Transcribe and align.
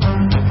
Thank 0.00 0.34
you. 0.34 0.43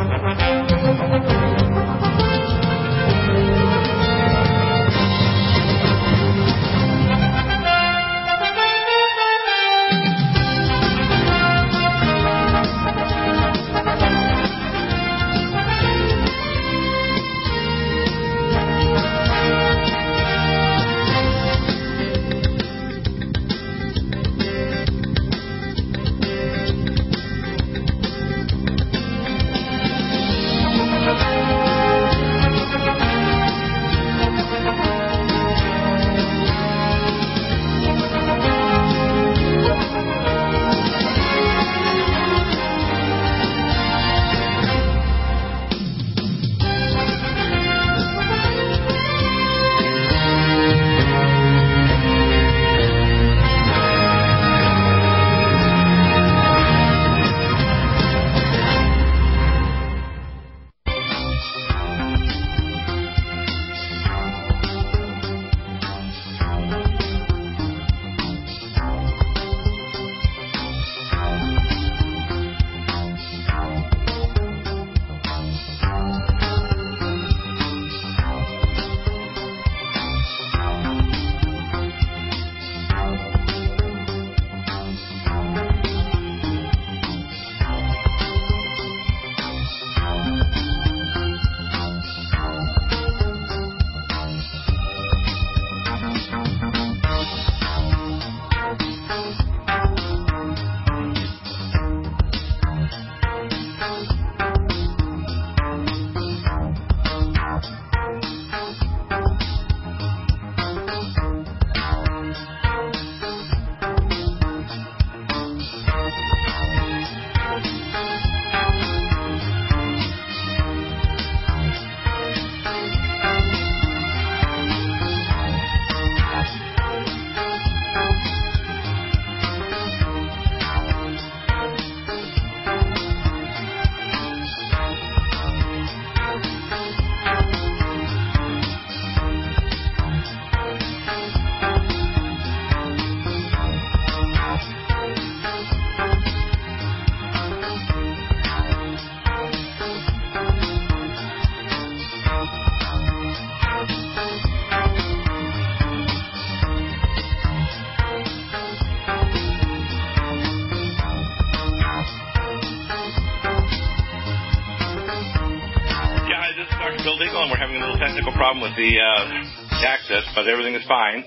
Problem 168.44 168.69
with 168.69 168.75
the 168.75 168.92
uh, 169.00 169.86
access, 169.88 170.25
but 170.36 170.45
everything 170.51 170.75
is 170.75 170.86
fine. 170.86 171.24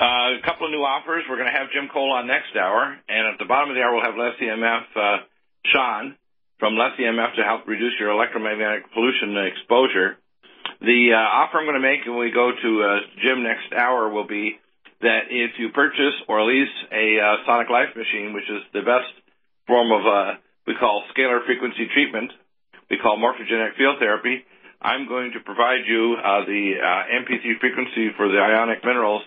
Uh, 0.00 0.38
a 0.38 0.42
couple 0.46 0.64
of 0.64 0.72
new 0.72 0.80
offers. 0.80 1.24
We're 1.28 1.36
going 1.36 1.50
to 1.50 1.58
have 1.58 1.68
Jim 1.74 1.90
Cole 1.92 2.14
on 2.14 2.26
next 2.26 2.54
hour, 2.54 2.94
and 3.08 3.22
at 3.32 3.36
the 3.38 3.44
bottom 3.44 3.68
of 3.68 3.76
the 3.76 3.82
hour, 3.82 3.92
we'll 3.92 4.06
have 4.06 4.14
LessEMF 4.14 4.84
uh, 4.94 5.26
Sean 5.68 6.16
from 6.58 6.78
LessEMF 6.78 7.36
to 7.36 7.42
help 7.42 7.66
reduce 7.66 7.92
your 7.98 8.16
electromagnetic 8.16 8.92
pollution 8.94 9.36
exposure. 9.50 10.16
The 10.80 11.12
uh, 11.12 11.38
offer 11.42 11.58
I'm 11.58 11.66
going 11.66 11.76
to 11.76 11.84
make 11.84 12.06
when 12.06 12.22
we 12.22 12.30
go 12.30 12.54
to 12.54 12.70
uh, 12.80 12.88
Jim 13.20 13.42
next 13.42 13.74
hour 13.74 14.08
will 14.08 14.26
be 14.26 14.56
that 15.00 15.28
if 15.28 15.58
you 15.58 15.68
purchase 15.74 16.16
or 16.28 16.44
lease 16.46 16.76
a 16.92 17.20
uh, 17.20 17.44
Sonic 17.44 17.68
Life 17.68 17.92
machine, 17.92 18.32
which 18.32 18.48
is 18.48 18.62
the 18.72 18.86
best 18.86 19.10
form 19.66 19.92
of 19.92 20.06
uh, 20.06 20.38
we 20.66 20.78
call 20.78 21.04
scalar 21.12 21.44
frequency 21.44 21.90
treatment, 21.92 22.32
we 22.88 22.96
call 22.96 23.18
morphogenic 23.18 23.76
field 23.76 23.96
therapy, 23.98 24.46
I'm 24.84 25.08
going 25.08 25.32
to 25.32 25.40
provide 25.40 25.88
you 25.88 26.12
uh, 26.20 26.44
the 26.44 26.76
uh, 26.76 27.16
MP3 27.24 27.56
frequency 27.56 28.12
for 28.20 28.28
the 28.28 28.36
ionic 28.36 28.84
minerals 28.84 29.24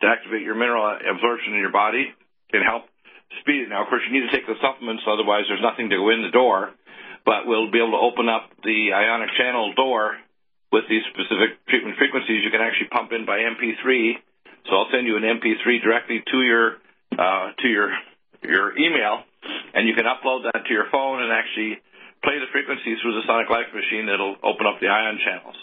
to 0.00 0.06
activate 0.06 0.46
your 0.46 0.54
mineral 0.54 0.86
absorption 0.86 1.52
in 1.52 1.58
your 1.58 1.74
body. 1.74 2.14
and 2.54 2.62
help 2.62 2.86
speed 3.42 3.66
it. 3.66 3.68
Now, 3.74 3.82
of 3.82 3.90
course, 3.90 4.06
you 4.06 4.14
need 4.14 4.30
to 4.30 4.34
take 4.34 4.46
the 4.46 4.54
supplements, 4.62 5.02
otherwise 5.10 5.50
there's 5.50 5.62
nothing 5.62 5.90
to 5.90 5.98
go 5.98 6.14
in 6.14 6.22
the 6.22 6.30
door. 6.30 6.70
But 7.26 7.44
we'll 7.44 7.74
be 7.74 7.82
able 7.82 7.98
to 7.98 8.02
open 8.06 8.30
up 8.30 8.54
the 8.62 8.94
ionic 8.94 9.34
channel 9.34 9.74
door 9.74 10.14
with 10.70 10.86
these 10.86 11.02
specific 11.10 11.58
treatment 11.66 11.98
frequencies. 11.98 12.46
You 12.46 12.54
can 12.54 12.62
actually 12.62 12.88
pump 12.94 13.10
in 13.10 13.26
by 13.26 13.42
MP3. 13.42 14.14
So 14.70 14.78
I'll 14.78 14.90
send 14.94 15.10
you 15.10 15.18
an 15.18 15.26
MP3 15.26 15.82
directly 15.82 16.22
to 16.22 16.38
your 16.38 16.78
uh, 17.18 17.50
to 17.58 17.66
your 17.66 17.90
your 18.46 18.78
email, 18.78 19.26
and 19.74 19.90
you 19.90 19.94
can 19.98 20.06
upload 20.06 20.46
that 20.48 20.64
to 20.64 20.72
your 20.72 20.86
phone 20.90 21.20
and 21.20 21.32
actually 21.34 21.82
play 22.22 22.36
the 22.38 22.50
frequencies 22.52 23.00
through 23.00 23.16
the 23.20 23.26
Sonic 23.26 23.48
Life 23.48 23.72
machine. 23.72 24.08
It'll 24.08 24.36
open 24.44 24.66
up 24.66 24.80
the 24.80 24.88
ion 24.88 25.18
channels. 25.24 25.56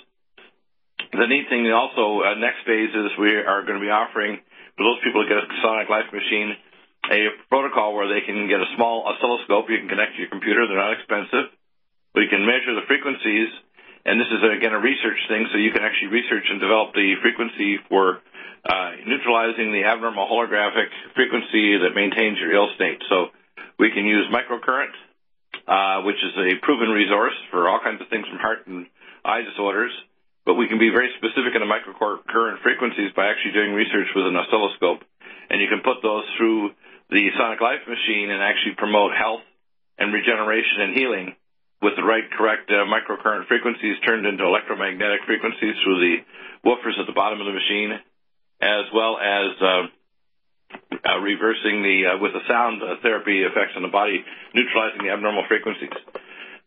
The 1.13 1.29
neat 1.29 1.47
thing 1.49 1.69
also, 1.71 2.25
uh, 2.25 2.35
next 2.35 2.65
phase 2.65 2.91
is 2.91 3.13
we 3.17 3.37
are 3.37 3.63
going 3.63 3.79
to 3.79 3.85
be 3.85 3.93
offering 3.93 4.41
for 4.77 4.83
those 4.85 5.01
people 5.01 5.23
who 5.23 5.29
get 5.29 5.41
a 5.41 5.47
Sonic 5.61 5.89
Life 5.89 6.09
machine 6.13 6.57
a 7.07 7.31
protocol 7.47 7.95
where 7.95 8.11
they 8.11 8.19
can 8.25 8.47
get 8.51 8.59
a 8.59 8.69
small 8.75 9.07
oscilloscope 9.07 9.71
you 9.71 9.79
can 9.79 9.87
connect 9.87 10.15
to 10.15 10.19
your 10.19 10.31
computer. 10.31 10.67
They're 10.67 10.79
not 10.79 10.99
expensive. 10.99 11.55
We 12.15 12.27
can 12.27 12.43
measure 12.43 12.75
the 12.75 12.83
frequencies, 12.87 13.47
and 14.03 14.19
this 14.19 14.27
is 14.27 14.41
again 14.43 14.73
a 14.73 14.81
research 14.81 15.19
thing, 15.29 15.47
so 15.51 15.57
you 15.57 15.71
can 15.71 15.83
actually 15.83 16.11
research 16.11 16.43
and 16.49 16.59
develop 16.59 16.91
the 16.93 17.15
frequency 17.21 17.79
for 17.87 18.19
uh, 18.67 18.89
neutralizing 19.05 19.71
the 19.71 19.87
abnormal 19.87 20.27
holographic 20.27 20.91
frequency 21.15 21.77
that 21.79 21.95
maintains 21.95 22.39
your 22.39 22.51
ill 22.51 22.67
state. 22.75 22.99
So 23.07 23.31
we 23.79 23.91
can 23.93 24.03
use 24.03 24.27
microcurrent, 24.33 24.91
uh, 25.67 26.01
which 26.07 26.17
is 26.23 26.33
a 26.39 26.55
proven 26.63 26.89
resource 26.89 27.35
for 27.51 27.67
all 27.67 27.79
kinds 27.83 28.01
of 28.01 28.07
things 28.07 28.25
from 28.27 28.39
heart 28.39 28.65
and 28.67 28.87
eye 29.23 29.43
disorders. 29.43 29.91
But 30.47 30.55
we 30.55 30.71
can 30.71 30.79
be 30.79 30.89
very 30.89 31.11
specific 31.19 31.51
in 31.51 31.59
the 31.59 31.67
microcurrent 31.67 32.63
frequencies 32.63 33.11
by 33.11 33.27
actually 33.27 33.51
doing 33.51 33.75
research 33.75 34.07
with 34.15 34.31
an 34.31 34.39
oscilloscope. 34.39 35.03
And 35.51 35.59
you 35.59 35.67
can 35.67 35.83
put 35.83 35.99
those 35.99 36.23
through 36.39 36.71
the 37.11 37.27
Sonic 37.35 37.59
Life 37.59 37.83
machine 37.83 38.31
and 38.31 38.39
actually 38.39 38.79
promote 38.79 39.11
health 39.11 39.43
and 39.99 40.13
regeneration 40.15 40.87
and 40.87 40.95
healing 40.95 41.35
with 41.81 41.95
the 41.95 42.03
right 42.03 42.23
correct 42.31 42.71
uh, 42.71 42.87
microcurrent 42.87 43.47
frequencies 43.47 43.99
turned 44.07 44.25
into 44.25 44.43
electromagnetic 44.43 45.27
frequencies 45.27 45.75
through 45.83 45.99
the 45.99 46.15
woofers 46.65 46.99
at 46.99 47.05
the 47.05 47.13
bottom 47.13 47.39
of 47.39 47.45
the 47.45 47.53
machine, 47.53 47.91
as 48.61 48.85
well 48.93 49.19
as 49.19 49.51
uh, 49.61 49.83
uh, 50.71 51.19
reversing 51.23 51.83
the 51.83 51.97
uh, 52.05 52.17
with 52.19 52.33
the 52.33 52.43
sound 52.47 52.83
uh, 52.83 52.99
therapy 53.01 53.43
effects 53.43 53.73
on 53.75 53.83
the 53.83 53.93
body, 53.93 54.23
neutralizing 54.53 55.03
the 55.03 55.11
abnormal 55.11 55.43
frequencies. 55.47 55.93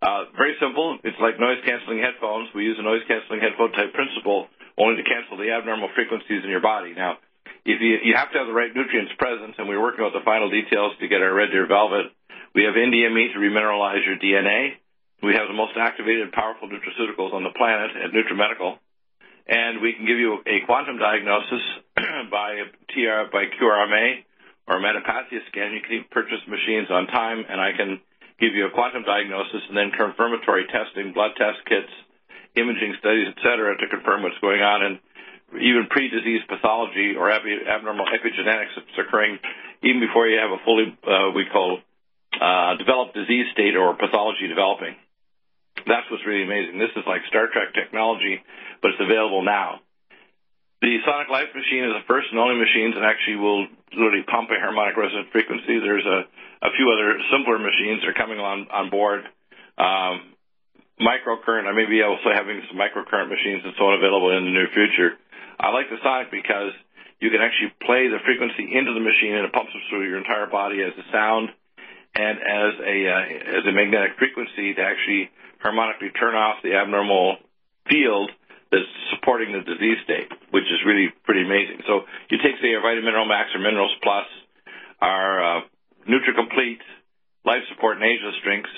Uh, 0.00 0.32
very 0.32 0.56
simple. 0.56 0.96
It's 1.04 1.20
like 1.20 1.36
noise 1.36 1.60
canceling 1.64 2.00
headphones. 2.00 2.48
We 2.56 2.64
use 2.64 2.80
a 2.80 2.86
noise 2.86 3.04
canceling 3.04 3.44
headphone 3.44 3.72
type 3.76 3.92
principle 3.92 4.48
only 4.80 4.96
to 4.96 5.04
cancel 5.04 5.36
the 5.36 5.52
abnormal 5.52 5.92
frequencies 5.92 6.40
in 6.40 6.48
your 6.48 6.64
body. 6.64 6.96
Now, 6.96 7.20
if 7.68 7.76
you, 7.84 8.00
you 8.00 8.16
have 8.16 8.32
to 8.32 8.38
have 8.40 8.48
the 8.48 8.56
right 8.56 8.72
nutrients 8.72 9.12
present, 9.20 9.60
and 9.60 9.68
we're 9.68 9.82
working 9.82 10.00
out 10.00 10.16
the 10.16 10.24
final 10.24 10.48
details 10.48 10.96
to 11.00 11.08
get 11.08 11.20
our 11.20 11.32
red 11.32 11.52
deer 11.52 11.68
velvet. 11.68 12.08
We 12.56 12.64
have 12.64 12.74
NDME 12.74 13.36
to 13.36 13.38
remineralize 13.38 14.00
your 14.08 14.16
DNA. 14.16 14.80
We 15.22 15.36
have 15.36 15.52
the 15.52 15.54
most 15.54 15.76
activated, 15.76 16.32
powerful 16.32 16.72
nutraceuticals 16.72 17.36
on 17.36 17.44
the 17.44 17.52
planet 17.52 17.92
at 17.92 18.16
NutriMedical, 18.16 18.80
and 19.50 19.82
we 19.82 19.92
can 19.92 20.06
give 20.06 20.16
you 20.16 20.38
a 20.46 20.62
quantum 20.64 21.02
diagnosis 21.02 21.64
by 22.30 22.70
TR 22.94 23.26
by 23.34 23.50
QRMA 23.58 24.22
or 24.70 24.78
metapathia 24.78 25.42
scan. 25.50 25.74
You 25.74 25.82
can 25.82 26.06
purchase 26.10 26.38
machines 26.46 26.86
on 26.88 27.10
time, 27.10 27.42
and 27.42 27.60
I 27.60 27.74
can 27.74 27.98
give 28.38 28.54
you 28.54 28.70
a 28.70 28.70
quantum 28.70 29.02
diagnosis 29.02 29.66
and 29.66 29.76
then 29.76 29.90
confirmatory 29.90 30.70
testing, 30.70 31.12
blood 31.12 31.34
test 31.34 31.66
kits, 31.66 31.90
imaging 32.54 32.94
studies, 33.02 33.34
etc., 33.34 33.76
to 33.76 33.86
confirm 33.90 34.22
what's 34.22 34.38
going 34.38 34.62
on. 34.62 34.86
And 34.86 34.94
even 35.58 35.90
pre-disease 35.90 36.46
pathology 36.46 37.18
or 37.18 37.26
abnormal 37.34 38.06
epigenetics 38.06 38.78
that's 38.78 38.98
occurring 39.02 39.42
even 39.82 39.98
before 39.98 40.28
you 40.30 40.38
have 40.38 40.54
a 40.54 40.62
fully, 40.62 40.94
uh, 41.02 41.34
we 41.34 41.50
call, 41.50 41.82
uh, 42.38 42.76
developed 42.76 43.18
disease 43.18 43.50
state 43.52 43.74
or 43.74 43.98
pathology 43.98 44.46
developing. 44.46 44.94
That's 45.86 46.06
what's 46.10 46.24
really 46.26 46.44
amazing. 46.44 46.78
This 46.78 46.92
is 46.96 47.04
like 47.06 47.22
Star 47.28 47.48
Trek 47.52 47.74
technology, 47.74 48.40
but 48.82 48.92
it's 48.92 49.02
available 49.02 49.42
now. 49.42 49.80
The 50.80 50.96
Sonic 51.04 51.28
Life 51.28 51.52
machine 51.52 51.84
is 51.84 51.92
the 51.92 52.08
first 52.08 52.32
and 52.32 52.40
only 52.40 52.56
machine 52.56 52.96
that 52.96 53.04
actually 53.04 53.36
will 53.36 53.68
literally 53.92 54.24
pump 54.24 54.48
a 54.48 54.56
harmonic 54.56 54.96
resonant 54.96 55.28
frequency. 55.28 55.76
There's 55.76 56.08
a, 56.08 56.24
a 56.64 56.70
few 56.72 56.88
other 56.88 57.20
simpler 57.28 57.60
machines 57.60 58.00
that 58.00 58.08
are 58.08 58.16
coming 58.16 58.40
on, 58.40 58.64
on 58.72 58.88
board. 58.88 59.28
Um, 59.76 60.32
microcurrent, 60.96 61.68
I 61.68 61.76
may 61.76 61.84
be 61.84 62.00
also 62.00 62.32
having 62.32 62.64
some 62.68 62.80
microcurrent 62.80 63.28
machines 63.28 63.60
and 63.64 63.76
so 63.76 63.92
on 63.92 64.00
available 64.00 64.32
in 64.32 64.48
the 64.48 64.54
near 64.56 64.72
future. 64.72 65.20
I 65.60 65.68
like 65.68 65.92
the 65.92 66.00
Sonic 66.00 66.32
because 66.32 66.72
you 67.20 67.28
can 67.28 67.44
actually 67.44 67.76
play 67.84 68.08
the 68.08 68.20
frequency 68.24 68.64
into 68.64 68.96
the 68.96 69.04
machine 69.04 69.36
and 69.36 69.44
it 69.44 69.52
pumps 69.52 69.76
it 69.76 69.84
through 69.92 70.08
your 70.08 70.16
entire 70.16 70.48
body 70.48 70.80
as 70.80 70.96
a 70.96 71.04
sound 71.12 71.52
and 72.16 72.40
as 72.40 72.72
a 72.80 72.96
uh, 73.04 73.60
as 73.60 73.64
a 73.68 73.72
magnetic 73.72 74.16
frequency 74.16 74.72
to 74.74 74.80
actually 74.80 75.30
harmonically 75.60 76.10
turn 76.16 76.34
off 76.34 76.62
the 76.62 76.74
abnormal 76.74 77.36
field 77.88 78.30
that's 78.70 78.88
supporting 79.14 79.52
the 79.52 79.66
disease 79.66 79.98
state, 80.04 80.30
which 80.50 80.64
is 80.64 80.80
really 80.86 81.10
pretty 81.24 81.42
amazing. 81.42 81.82
So 81.86 82.06
you 82.30 82.38
take, 82.38 82.56
say, 82.62 82.72
our 82.74 82.82
Vitamin 82.82 83.04
Mineral 83.04 83.26
Max 83.26 83.50
or 83.54 83.60
Minerals 83.60 83.94
Plus, 84.02 84.28
our 85.02 85.30
uh, 85.42 85.60
NutriComplete 86.06 86.82
Life 87.44 87.66
Support 87.74 87.98
Nasal 87.98 88.32
Drinks. 88.44 88.70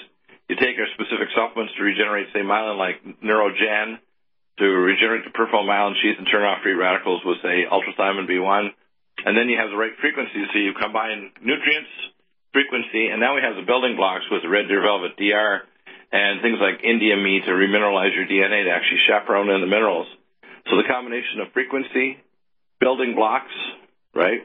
You 0.49 0.57
take 0.57 0.81
our 0.81 0.89
specific 0.97 1.29
supplements 1.37 1.77
to 1.77 1.83
regenerate, 1.85 2.33
say, 2.33 2.41
myelin 2.41 2.81
like 2.81 3.05
Neurogen, 3.21 4.01
to 4.59 4.65
regenerate 4.65 5.25
the 5.25 5.33
peripheral 5.33 5.65
myelin 5.69 5.95
sheath 6.01 6.17
and 6.19 6.29
turn 6.29 6.45
off 6.45 6.65
free 6.65 6.77
radicals 6.77 7.21
with, 7.25 7.41
say, 7.45 7.69
ultrathymine 7.69 8.29
B1. 8.29 8.73
And 9.25 9.37
then 9.37 9.49
you 9.49 9.61
have 9.61 9.71
the 9.71 9.77
right 9.77 9.93
frequency, 10.01 10.45
so 10.53 10.59
you 10.59 10.73
combine 10.73 11.31
nutrients, 11.45 11.93
frequency, 12.53 13.13
and 13.13 13.21
now 13.21 13.37
we 13.37 13.45
have 13.45 13.57
the 13.57 13.69
building 13.69 13.95
blocks 13.97 14.25
with 14.33 14.43
the 14.43 14.49
Red 14.49 14.69
Deer 14.69 14.83
Velvet 14.83 15.17
DR 15.17 15.69
and 16.13 16.45
things 16.45 16.61
like 16.61 16.85
NDME 16.85 17.49
to 17.49 17.53
remineralize 17.57 18.13
your 18.13 18.29
DNA 18.29 18.69
to 18.69 18.71
actually 18.71 19.01
chaperone 19.09 19.49
in 19.49 19.65
the 19.65 19.67
minerals. 19.67 20.07
So 20.69 20.77
the 20.77 20.85
combination 20.85 21.41
of 21.41 21.51
frequency, 21.57 22.21
building 22.79 23.17
blocks, 23.17 23.51
right, 24.15 24.45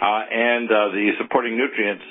uh, 0.00 0.22
and 0.32 0.66
uh, 0.72 0.88
the 0.96 1.12
supporting 1.20 1.60
nutrients, 1.60 2.04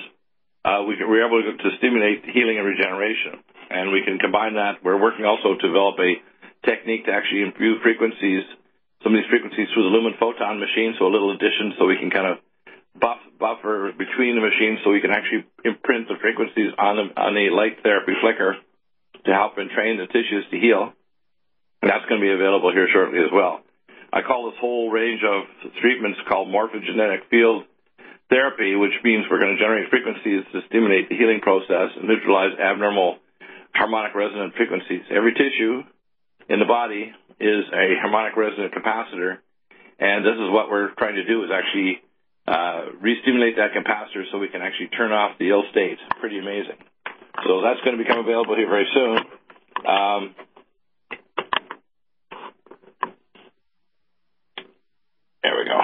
uh, 0.63 0.85
we 0.85 1.01
we're 1.01 1.25
able 1.25 1.41
to 1.41 1.69
stimulate 1.81 2.29
healing 2.29 2.61
and 2.61 2.65
regeneration. 2.65 3.41
And 3.69 3.89
we 3.91 4.05
can 4.05 4.21
combine 4.21 4.53
that. 4.61 4.85
We're 4.85 5.01
working 5.01 5.25
also 5.25 5.57
to 5.57 5.61
develop 5.65 5.97
a 5.97 6.21
technique 6.65 7.09
to 7.09 7.11
actually 7.11 7.41
improve 7.41 7.81
frequencies, 7.81 8.45
some 9.01 9.13
of 9.13 9.17
these 9.17 9.29
frequencies 9.29 9.65
through 9.73 9.89
the 9.89 9.93
lumen 9.93 10.13
photon 10.21 10.61
machine, 10.61 10.93
so 10.97 11.09
a 11.09 11.13
little 11.13 11.33
addition 11.33 11.73
so 11.77 11.89
we 11.89 11.97
can 11.97 12.13
kind 12.13 12.29
of 12.29 12.37
buff, 12.93 13.21
buffer 13.37 13.93
between 13.97 14.37
the 14.37 14.45
machines 14.45 14.81
so 14.85 14.93
we 14.93 15.01
can 15.01 15.09
actually 15.09 15.45
imprint 15.65 16.07
the 16.07 16.17
frequencies 16.21 16.69
on 16.77 16.97
the, 16.97 17.05
on 17.17 17.33
the 17.33 17.49
light 17.49 17.81
therapy 17.81 18.13
flicker 18.21 18.61
to 19.25 19.31
help 19.33 19.57
entrain 19.57 19.97
the 19.97 20.07
tissues 20.07 20.45
to 20.51 20.57
heal. 20.57 20.93
And 21.81 21.91
that's 21.91 22.05
going 22.09 22.21
to 22.21 22.25
be 22.25 22.33
available 22.33 22.71
here 22.71 22.87
shortly 22.91 23.19
as 23.19 23.29
well. 23.33 23.61
I 24.13 24.21
call 24.21 24.49
this 24.49 24.59
whole 24.61 24.89
range 24.89 25.21
of 25.25 25.43
treatments 25.81 26.19
called 26.29 26.47
morphogenetic 26.47 27.27
field 27.29 27.65
therapy, 28.29 28.75
which 28.75 28.93
means 29.03 29.25
we're 29.29 29.39
going 29.39 29.55
to 29.57 29.61
generate 29.61 29.89
frequencies 29.89 30.45
to 30.53 30.61
stimulate 30.67 31.09
the 31.09 31.17
healing 31.17 31.41
process 31.41 31.93
and 31.97 32.07
neutralize 32.07 32.57
abnormal 32.57 33.17
harmonic 33.73 34.15
resonant 34.15 34.55
frequencies. 34.55 35.03
Every 35.11 35.33
tissue 35.33 35.83
in 36.49 36.59
the 36.59 36.65
body 36.65 37.11
is 37.39 37.63
a 37.73 37.85
harmonic 38.01 38.37
resonant 38.37 38.73
capacitor, 38.73 39.37
and 39.99 40.25
this 40.25 40.39
is 40.39 40.49
what 40.49 40.69
we're 40.69 40.95
trying 40.97 41.15
to 41.15 41.25
do 41.25 41.43
is 41.43 41.49
actually 41.51 42.01
uh, 42.47 42.95
re-stimulate 43.01 43.57
that 43.57 43.73
capacitor 43.75 44.23
so 44.31 44.37
we 44.37 44.47
can 44.47 44.61
actually 44.61 44.87
turn 44.95 45.11
off 45.11 45.37
the 45.37 45.49
ill 45.49 45.63
state. 45.71 45.97
Pretty 46.19 46.39
amazing. 46.39 46.79
So 47.43 47.61
that's 47.61 47.81
going 47.83 47.97
to 47.97 48.03
become 48.03 48.19
available 48.19 48.55
here 48.55 48.69
very 48.69 48.87
soon. 48.93 49.17
Um, 49.85 50.35
there 55.43 55.55
we 55.57 55.65
go. 55.65 55.79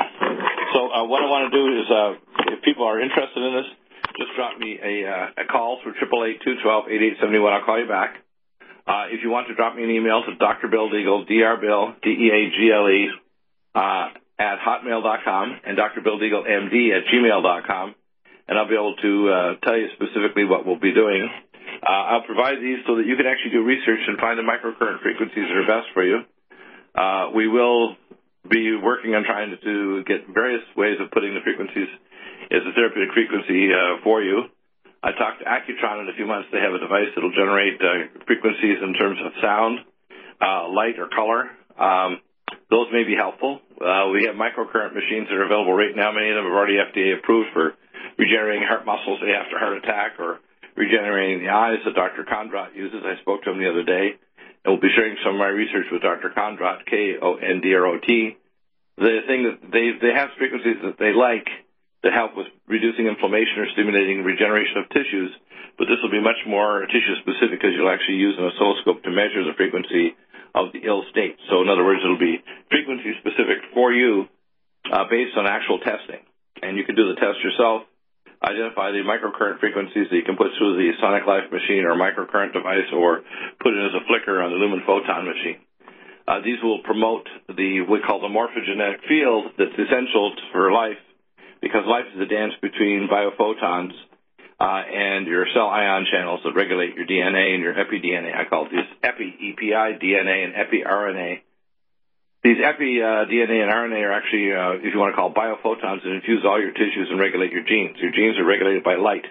So 0.73 0.79
uh, 0.89 1.05
what 1.05 1.21
I 1.21 1.27
want 1.27 1.51
to 1.51 1.57
do 1.57 1.65
is, 1.79 1.85
uh, 1.91 2.53
if 2.55 2.63
people 2.63 2.85
are 2.87 2.99
interested 3.01 3.43
in 3.43 3.53
this, 3.55 3.69
just 4.17 4.31
drop 4.35 4.57
me 4.57 4.79
a, 4.81 5.07
uh, 5.07 5.43
a 5.43 5.45
call 5.45 5.79
through 5.83 5.93
triple 5.99 6.25
eight 6.25 6.41
two 6.43 6.55
twelve 6.63 6.85
eight 6.89 7.01
eight 7.01 7.17
seventy 7.19 7.39
one. 7.39 7.53
I'll 7.53 7.65
call 7.65 7.79
you 7.79 7.87
back. 7.87 8.15
Uh, 8.87 9.05
if 9.11 9.21
you 9.23 9.29
want 9.29 9.47
to 9.47 9.55
drop 9.55 9.75
me 9.75 9.83
an 9.83 9.91
email 9.91 10.23
to 10.25 10.35
Dr. 10.35 10.67
Bill 10.67 10.89
Deagle, 10.89 11.27
D-R-Bill, 11.27 11.95
D-E-A-G-L-E, 12.01 13.09
uh, 13.75 14.07
at 14.39 14.57
hotmail.com 14.57 15.59
and 15.65 15.77
Dr. 15.77 16.01
Bill 16.01 16.17
Deagle, 16.17 16.43
MD 16.49 16.89
at 16.97 17.05
gmail.com, 17.13 17.95
and 18.47 18.57
I'll 18.57 18.67
be 18.67 18.75
able 18.75 18.95
to 18.95 19.11
uh, 19.29 19.51
tell 19.63 19.77
you 19.77 19.87
specifically 19.95 20.45
what 20.45 20.65
we'll 20.65 20.79
be 20.79 20.93
doing. 20.93 21.29
Uh, 21.81 22.17
I'll 22.17 22.27
provide 22.27 22.59
these 22.61 22.79
so 22.85 22.97
that 22.97 23.05
you 23.05 23.15
can 23.15 23.25
actually 23.25 23.51
do 23.51 23.63
research 23.63 24.01
and 24.07 24.17
find 24.19 24.37
the 24.37 24.45
microcurrent 24.45 25.01
frequencies 25.01 25.45
that 25.47 25.57
are 25.57 25.67
best 25.67 25.87
for 25.93 26.03
you. 26.03 26.21
Uh, 26.93 27.31
we 27.33 27.47
will 27.47 27.95
be 28.49 28.75
working 28.75 29.15
on 29.15 29.23
trying 29.23 29.55
to, 29.55 30.03
get 30.03 30.27
various 30.27 30.63
ways 30.75 30.97
of 30.99 31.11
putting 31.11 31.33
the 31.33 31.41
frequencies 31.41 31.87
as 32.51 32.61
a 32.67 32.73
therapeutic 32.73 33.13
frequency 33.13 33.69
for 34.03 34.21
you. 34.21 34.49
I 35.03 35.11
talked 35.13 35.39
to 35.41 35.45
Acutron 35.45 36.01
in 36.01 36.09
a 36.09 36.15
few 36.15 36.27
months. 36.27 36.49
They 36.51 36.61
have 36.61 36.73
a 36.73 36.79
device 36.79 37.09
that 37.15 37.21
will 37.21 37.33
generate 37.33 37.81
uh, 37.81 38.21
frequencies 38.27 38.77
in 38.85 38.93
terms 38.93 39.17
of 39.25 39.33
sound, 39.41 39.79
uh, 40.37 40.69
light, 40.69 40.99
or 41.01 41.09
color. 41.09 41.49
Um, 41.73 42.21
those 42.71 42.87
may 42.95 43.03
be 43.03 43.19
helpful. 43.19 43.59
Uh, 43.75 44.07
we 44.15 44.23
have 44.25 44.39
microcurrent 44.39 44.95
machines 44.95 45.27
that 45.27 45.35
are 45.35 45.43
available 45.43 45.75
right 45.75 45.91
now. 45.91 46.15
Many 46.15 46.31
of 46.31 46.39
them 46.39 46.47
are 46.47 46.55
already 46.55 46.79
FDA 46.79 47.19
approved 47.19 47.51
for 47.51 47.75
regenerating 48.17 48.63
heart 48.63 48.87
muscles 48.87 49.19
after 49.19 49.59
heart 49.59 49.77
attack 49.83 50.15
or 50.17 50.39
regenerating 50.79 51.43
the 51.43 51.51
eyes 51.51 51.83
that 51.83 51.93
Dr. 51.93 52.23
Kondrot 52.23 52.73
uses. 52.73 53.03
I 53.03 53.19
spoke 53.19 53.43
to 53.43 53.51
him 53.51 53.59
the 53.59 53.67
other 53.67 53.83
day, 53.83 54.15
and 54.63 54.67
we'll 54.71 54.79
be 54.79 54.95
sharing 54.95 55.19
some 55.19 55.35
of 55.35 55.39
my 55.43 55.51
research 55.51 55.91
with 55.91 56.01
Dr. 56.01 56.31
Kondrot, 56.31 56.87
K-O-N-D-R-O-T. 56.87 58.37
The 58.97 59.19
thing 59.27 59.41
that 59.51 59.57
they 59.67 59.91
they 59.99 60.13
have 60.15 60.31
frequencies 60.37 60.79
that 60.83 60.95
they 60.95 61.11
like 61.11 61.47
to 62.07 62.09
help 62.11 62.37
with 62.39 62.47
reducing 62.67 63.07
inflammation 63.07 63.59
or 63.59 63.67
stimulating 63.75 64.23
regeneration 64.23 64.79
of 64.79 64.87
tissues. 64.95 65.31
But 65.75 65.91
this 65.91 65.99
will 66.03 66.11
be 66.11 66.21
much 66.21 66.39
more 66.47 66.85
tissue 66.87 67.17
specific 67.19 67.59
because 67.59 67.73
you'll 67.75 67.91
actually 67.91 68.21
use 68.21 68.35
an 68.37 68.47
oscilloscope 68.47 69.03
to 69.03 69.11
measure 69.11 69.43
the 69.43 69.57
frequency 69.57 70.15
of 70.53 70.73
the 70.73 70.83
ill 70.83 71.03
state. 71.11 71.37
So 71.49 71.61
in 71.61 71.69
other 71.69 71.83
words, 71.83 72.01
it'll 72.03 72.19
be 72.19 72.43
frequency 72.69 73.15
specific 73.19 73.63
for 73.73 73.91
you 73.93 74.27
uh, 74.91 75.05
based 75.09 75.37
on 75.37 75.47
actual 75.47 75.79
testing. 75.79 76.23
And 76.61 76.77
you 76.77 76.83
can 76.83 76.95
do 76.95 77.09
the 77.09 77.17
test 77.17 77.39
yourself, 77.41 77.87
identify 78.43 78.91
the 78.91 79.01
microcurrent 79.07 79.59
frequencies 79.59 80.09
that 80.09 80.17
you 80.17 80.27
can 80.27 80.37
put 80.37 80.53
through 80.57 80.77
the 80.77 80.91
Sonic 80.99 81.25
Life 81.25 81.49
machine 81.51 81.85
or 81.85 81.95
microcurrent 81.95 82.53
device 82.53 82.89
or 82.93 83.21
put 83.61 83.73
it 83.73 83.81
as 83.81 83.95
a 83.95 84.05
flicker 84.05 84.41
on 84.41 84.51
the 84.51 84.57
Lumen 84.57 84.83
Photon 84.85 85.25
machine. 85.25 85.61
Uh, 86.27 86.39
these 86.45 86.61
will 86.61 86.83
promote 86.83 87.27
the 87.49 87.81
we 87.81 87.99
call 88.05 88.21
the 88.21 88.29
morphogenetic 88.29 89.01
field 89.09 89.51
that's 89.57 89.73
essential 89.73 90.33
for 90.53 90.71
life 90.71 91.01
because 91.61 91.81
life 91.85 92.05
is 92.13 92.21
a 92.21 92.29
dance 92.29 92.53
between 92.61 93.09
biophotons 93.11 93.93
and 94.61 95.27
your 95.27 95.45
cell 95.53 95.67
ion 95.67 96.05
channels 96.11 96.41
that 96.43 96.53
regulate 96.53 96.95
your 96.95 97.05
DNA 97.05 97.53
and 97.53 97.63
your 97.63 97.73
epiDNA. 97.73 98.35
I 98.35 98.45
call 98.49 98.65
these 98.69 98.85
epi, 99.03 99.33
EPI, 99.53 99.97
DNA, 99.97 100.45
and 100.45 100.53
epiRNA. 100.53 101.41
These 102.43 102.57
epi 102.57 103.01
uh, 103.01 103.25
DNA 103.29 103.61
and 103.61 103.71
RNA 103.71 104.01
are 104.01 104.13
actually, 104.13 104.53
uh, 104.53 104.81
if 104.81 104.93
you 104.93 104.99
want 104.99 105.13
to 105.13 105.17
call 105.17 105.33
biophotons, 105.33 106.03
that 106.03 106.11
infuse 106.11 106.43
all 106.45 106.59
your 106.59 106.71
tissues 106.71 107.09
and 107.09 107.19
regulate 107.19 107.51
your 107.51 107.63
genes. 107.63 107.97
Your 108.01 108.11
genes 108.11 108.37
are 108.37 108.45
regulated 108.45 108.83
by 108.83 108.95
light 108.95 109.25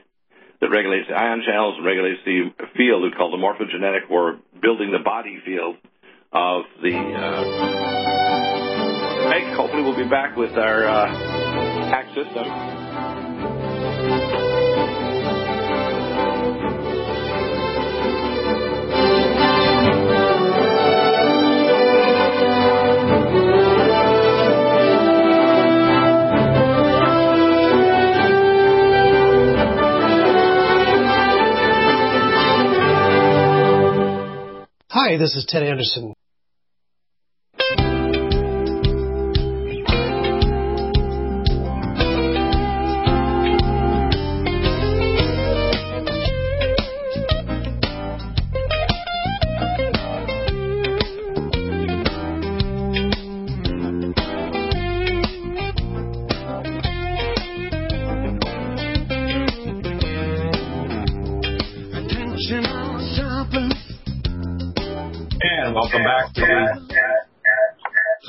that 0.61 0.71
regulates 0.71 1.09
the 1.09 1.15
ion 1.15 1.43
channels 1.45 1.75
and 1.77 1.87
regulates 1.87 2.21
the 2.25 2.51
field 2.77 3.03
we 3.03 3.11
call 3.11 3.31
the 3.31 3.37
morphogenetic 3.37 4.11
or 4.11 4.39
building 4.63 4.93
the 4.93 5.03
body 5.03 5.39
field 5.45 5.77
of 6.33 6.63
the 6.83 6.95
uh, 6.95 7.43
make. 9.31 9.47
Hopefully, 9.57 9.83
we'll 9.83 9.97
be 9.97 10.09
back 10.09 10.37
with 10.37 10.53
our 10.53 10.87
uh, 10.87 11.07
hack 11.91 12.07
system. 12.15 12.90
Hi, 34.93 35.19
this 35.19 35.37
is 35.37 35.47
Ted 35.49 35.63
Anderson. 35.63 36.15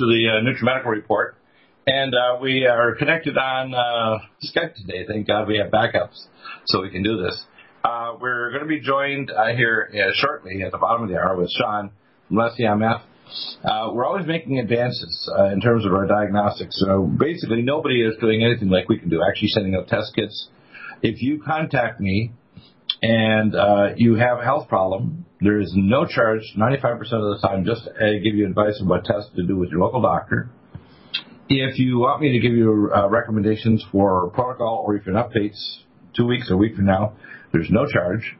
To 0.02 0.06
the 0.06 0.28
uh, 0.28 0.42
NutriMedical 0.42 0.90
Report. 0.90 1.36
And 1.86 2.12
uh, 2.14 2.38
we 2.40 2.66
are 2.66 2.96
connected 2.96 3.36
on 3.38 3.72
uh, 3.72 4.18
Skype 4.44 4.74
today. 4.74 5.04
Thank 5.06 5.28
God 5.28 5.46
we 5.46 5.58
have 5.58 5.70
backups 5.70 6.26
so 6.66 6.82
we 6.82 6.90
can 6.90 7.02
do 7.04 7.22
this. 7.22 7.40
Uh, 7.84 8.16
we're 8.20 8.50
going 8.50 8.62
to 8.62 8.68
be 8.68 8.80
joined 8.80 9.30
uh, 9.30 9.54
here 9.54 9.90
uh, 9.92 10.10
shortly 10.14 10.62
at 10.64 10.72
the 10.72 10.78
bottom 10.78 11.04
of 11.04 11.08
the 11.08 11.16
hour 11.16 11.36
with 11.36 11.50
Sean 11.56 11.90
from 12.26 12.36
LessEMF. 12.36 13.02
Uh, 13.64 13.90
we're 13.92 14.04
always 14.04 14.26
making 14.26 14.58
advances 14.58 15.30
in 15.52 15.60
terms 15.60 15.86
of 15.86 15.92
our 15.92 16.06
diagnostics. 16.06 16.78
So 16.84 17.04
basically, 17.04 17.62
nobody 17.62 18.02
is 18.02 18.14
doing 18.20 18.44
anything 18.44 18.68
like 18.68 18.88
we 18.88 18.98
can 18.98 19.08
do, 19.08 19.20
actually 19.26 19.48
sending 19.48 19.74
out 19.74 19.88
test 19.88 20.12
kits. 20.14 20.48
If 21.02 21.22
you 21.22 21.40
contact 21.42 22.00
me 22.00 22.32
and 23.02 23.54
uh, 23.56 23.88
you 23.96 24.14
have 24.14 24.38
a 24.38 24.44
health 24.44 24.68
problem, 24.68 25.26
there 25.40 25.60
is 25.60 25.72
no 25.74 26.06
charge 26.06 26.42
95% 26.56 27.00
of 27.00 27.08
the 27.10 27.38
time 27.42 27.64
just 27.64 27.84
to 27.84 27.90
uh, 27.90 28.12
give 28.22 28.36
you 28.36 28.46
advice 28.46 28.78
on 28.80 28.88
what 28.88 29.04
tests 29.04 29.30
to 29.34 29.44
do 29.44 29.56
with 29.56 29.70
your 29.70 29.80
local 29.80 30.00
doctor. 30.00 30.48
If 31.48 31.78
you 31.80 31.98
want 31.98 32.22
me 32.22 32.32
to 32.32 32.38
give 32.38 32.56
you 32.56 32.90
uh, 32.94 33.08
recommendations 33.08 33.84
for 33.90 34.30
protocol 34.30 34.84
or 34.86 34.96
even 34.96 35.14
updates 35.14 35.58
two 36.16 36.26
weeks 36.26 36.48
or 36.48 36.54
a 36.54 36.56
week 36.56 36.76
from 36.76 36.86
now, 36.86 37.14
there's 37.52 37.68
no 37.70 37.86
charge. 37.86 38.36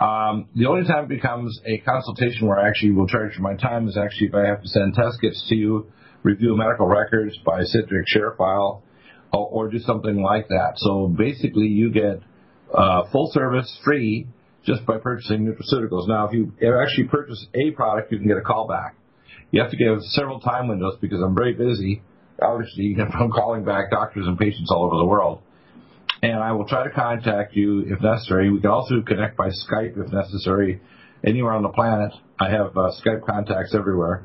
Um, 0.00 0.48
the 0.56 0.66
only 0.66 0.84
time 0.84 1.04
it 1.04 1.08
becomes 1.08 1.60
a 1.64 1.78
consultation 1.78 2.48
where 2.48 2.58
I 2.58 2.68
actually 2.68 2.90
will 2.90 3.06
charge 3.06 3.36
for 3.36 3.42
my 3.42 3.54
time 3.54 3.86
is 3.86 3.96
actually 3.96 4.26
if 4.28 4.34
I 4.34 4.46
have 4.46 4.62
to 4.62 4.68
send 4.68 4.94
test 4.94 5.20
kits 5.20 5.46
to 5.48 5.54
you, 5.54 5.86
review 6.24 6.56
medical 6.56 6.88
records 6.88 7.38
by 7.46 7.60
Citrix 7.60 8.06
ShareFile, 8.16 8.82
or, 9.32 9.48
or 9.48 9.70
do 9.70 9.78
something 9.78 10.20
like 10.20 10.48
that. 10.48 10.72
So 10.76 11.06
basically, 11.06 11.66
you 11.66 11.92
get 11.92 12.20
uh, 12.74 13.10
full 13.10 13.30
service, 13.32 13.78
free, 13.84 14.26
just 14.64 14.84
by 14.86 14.98
purchasing 14.98 15.44
nutraceuticals. 15.44 16.08
Now, 16.08 16.28
if 16.28 16.32
you 16.32 16.52
actually 16.80 17.08
purchase 17.08 17.46
a 17.54 17.70
product, 17.72 18.12
you 18.12 18.18
can 18.18 18.28
get 18.28 18.36
a 18.36 18.42
call 18.42 18.68
back. 18.68 18.94
You 19.50 19.60
have 19.60 19.70
to 19.70 19.76
give 19.76 20.00
several 20.02 20.40
time 20.40 20.68
windows 20.68 20.96
because 21.00 21.20
I'm 21.20 21.34
very 21.34 21.52
busy. 21.52 22.02
Obviously, 22.40 22.96
I'm 22.98 23.30
calling 23.30 23.64
back 23.64 23.90
doctors 23.90 24.26
and 24.26 24.38
patients 24.38 24.70
all 24.70 24.84
over 24.84 24.96
the 24.96 25.04
world. 25.04 25.40
And 26.22 26.38
I 26.38 26.52
will 26.52 26.68
try 26.68 26.84
to 26.84 26.90
contact 26.90 27.56
you 27.56 27.80
if 27.80 28.00
necessary. 28.00 28.50
We 28.50 28.60
can 28.60 28.70
also 28.70 29.02
connect 29.02 29.36
by 29.36 29.48
Skype 29.48 29.98
if 29.98 30.12
necessary 30.12 30.80
anywhere 31.26 31.52
on 31.52 31.62
the 31.62 31.68
planet. 31.68 32.12
I 32.38 32.50
have 32.50 32.76
uh, 32.76 32.92
Skype 33.04 33.26
contacts 33.26 33.74
everywhere. 33.74 34.22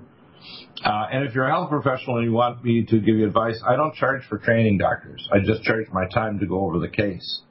Uh, 0.85 1.07
and 1.11 1.27
if 1.27 1.33
you're 1.33 1.45
a 1.45 1.49
health 1.49 1.69
professional 1.69 2.17
and 2.17 2.25
you 2.25 2.31
want 2.31 2.63
me 2.63 2.85
to 2.85 2.99
give 2.99 3.15
you 3.15 3.25
advice, 3.25 3.59
I 3.67 3.75
don't 3.75 3.95
charge 3.95 4.21
for 4.29 4.37
training 4.37 4.77
doctors. 4.77 5.27
I 5.33 5.39
just 5.39 5.63
charge 5.63 5.87
my 5.91 6.07
time 6.07 6.39
to 6.39 6.45
go 6.45 6.65
over 6.65 6.79
the 6.79 6.87
case. 6.87 7.41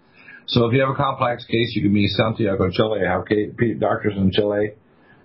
So 0.49 0.67
if 0.67 0.73
you 0.73 0.81
have 0.81 0.91
a 0.91 0.95
complex 0.95 1.45
case, 1.45 1.73
you 1.75 1.83
can 1.83 1.93
be 1.93 2.07
Santiago, 2.07 2.71
Chile. 2.71 3.01
I 3.05 3.13
have 3.13 3.25
doctors 3.81 4.15
in 4.17 4.31
Chile. 4.33 4.73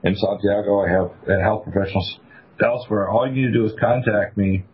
In 0.03 0.15
Santiago, 0.15 0.83
I 0.83 0.89
have 0.89 1.11
uh, 1.29 1.39
health 1.43 1.63
professionals 1.63 2.17
elsewhere. 2.63 3.07
All 3.07 3.27
you 3.27 3.33
need 3.33 3.53
to 3.53 3.59
do 3.59 3.65
is 3.65 3.73
contact 3.79 4.35
me 4.35 4.65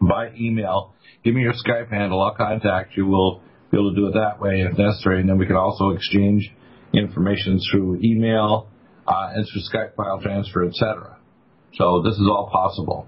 by 0.00 0.32
email. 0.36 0.94
Give 1.22 1.34
me 1.34 1.42
your 1.42 1.52
Skype 1.52 1.90
handle. 1.90 2.20
I'll 2.20 2.34
contact 2.34 2.96
you. 2.96 3.06
We'll 3.06 3.42
be 3.70 3.78
able 3.78 3.94
to 3.94 3.96
do 3.96 4.06
it 4.08 4.14
that 4.14 4.40
way 4.40 4.62
if 4.62 4.76
necessary. 4.76 5.20
And 5.20 5.28
then 5.28 5.38
we 5.38 5.46
can 5.46 5.56
also 5.56 5.90
exchange 5.90 6.50
information 6.92 7.60
through 7.70 8.00
email 8.02 8.68
uh, 9.06 9.30
and 9.34 9.46
through 9.46 9.62
Skype 9.72 9.94
file 9.94 10.20
transfer, 10.20 10.64
etc. 10.64 11.16
So 11.74 12.02
this 12.02 12.14
is 12.14 12.28
all 12.28 12.50
possible. 12.50 13.06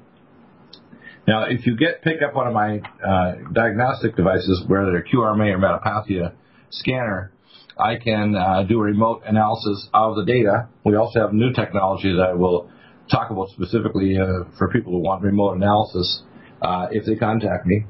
Now, 1.27 1.45
if 1.45 1.67
you 1.67 1.77
get 1.77 2.03
pick 2.03 2.23
up 2.23 2.35
one 2.35 2.47
of 2.47 2.55
my 2.55 2.79
uh, 2.79 3.35
diagnostic 3.53 4.15
devices, 4.15 4.63
whether 4.69 4.93
they're 4.93 5.05
QRMA 5.05 5.55
or 5.55 5.59
Metapathia, 5.59 6.35
scanner, 6.73 7.33
I 7.79 7.97
can 7.97 8.35
uh, 8.35 8.65
do 8.65 8.79
a 8.81 8.83
remote 8.83 9.23
analysis 9.27 9.89
of 9.95 10.17
the 10.17 10.25
data. 10.25 10.69
We 10.85 10.97
also 10.97 11.21
have 11.21 11.33
new 11.33 11.53
technology 11.53 12.13
that 12.15 12.31
I 12.31 12.35
will 12.35 12.71
talk 13.11 13.31
about 13.31 13.49
specifically 13.51 14.19
uh, 14.19 14.45
for 14.59 14.71
people 14.71 14.93
who 14.93 14.99
want 14.99 15.23
remote 15.23 15.57
analysis 15.57 16.23
uh, 16.61 16.89
if 16.91 17.05
they 17.07 17.17
contact 17.17 17.67
me. 17.67 17.85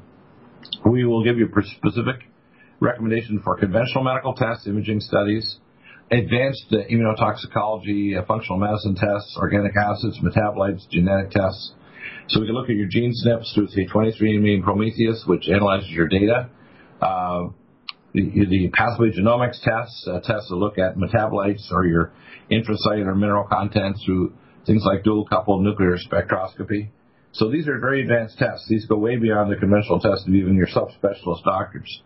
We 0.85 1.05
will 1.05 1.23
give 1.23 1.37
you 1.37 1.49
specific 1.77 2.27
recommendation 2.79 3.41
for 3.43 3.57
conventional 3.57 4.03
medical 4.03 4.33
tests, 4.33 4.67
imaging 4.67 5.01
studies, 5.01 5.57
advanced 6.11 6.65
uh, 6.71 6.77
immunotoxicology, 6.91 8.17
uh, 8.17 8.25
functional 8.25 8.57
medicine 8.57 8.95
tests, 8.95 9.35
organic 9.37 9.75
acids, 9.75 10.19
metabolites, 10.23 10.89
genetic 10.89 11.31
tests. 11.31 11.73
So 12.27 12.39
we 12.39 12.47
can 12.47 12.55
look 12.55 12.69
at 12.69 12.75
your 12.75 12.87
gene 12.87 13.13
SNPs 13.25 13.53
through, 13.53 13.67
say, 13.67 13.85
23andMe 13.85 14.55
and 14.55 14.63
Promethease, 14.63 15.27
which 15.27 15.47
analyzes 15.47 15.89
your 15.89 16.07
data. 16.07 16.49
Uh, 17.01 17.49
the, 18.13 18.45
the 18.45 18.69
pathway 18.73 19.11
genomics 19.11 19.61
tests, 19.63 20.07
uh, 20.07 20.19
tests 20.19 20.49
to 20.49 20.55
look 20.55 20.77
at 20.77 20.95
metabolites 20.95 21.71
or 21.71 21.85
your 21.85 22.11
intracellular 22.51 23.17
mineral 23.17 23.47
content 23.47 23.97
through 24.05 24.33
things 24.65 24.83
like 24.85 25.03
dual 25.03 25.25
coupled 25.25 25.63
nuclear 25.63 25.97
spectroscopy. 25.97 26.89
So 27.33 27.49
these 27.49 27.67
are 27.67 27.79
very 27.79 28.03
advanced 28.03 28.37
tests. 28.37 28.67
These 28.69 28.85
go 28.85 28.97
way 28.97 29.17
beyond 29.17 29.51
the 29.51 29.55
conventional 29.55 29.99
tests 29.99 30.27
of 30.27 30.33
even 30.33 30.55
your 30.55 30.67
subspecialist 30.67 31.43
doctors. 31.43 32.01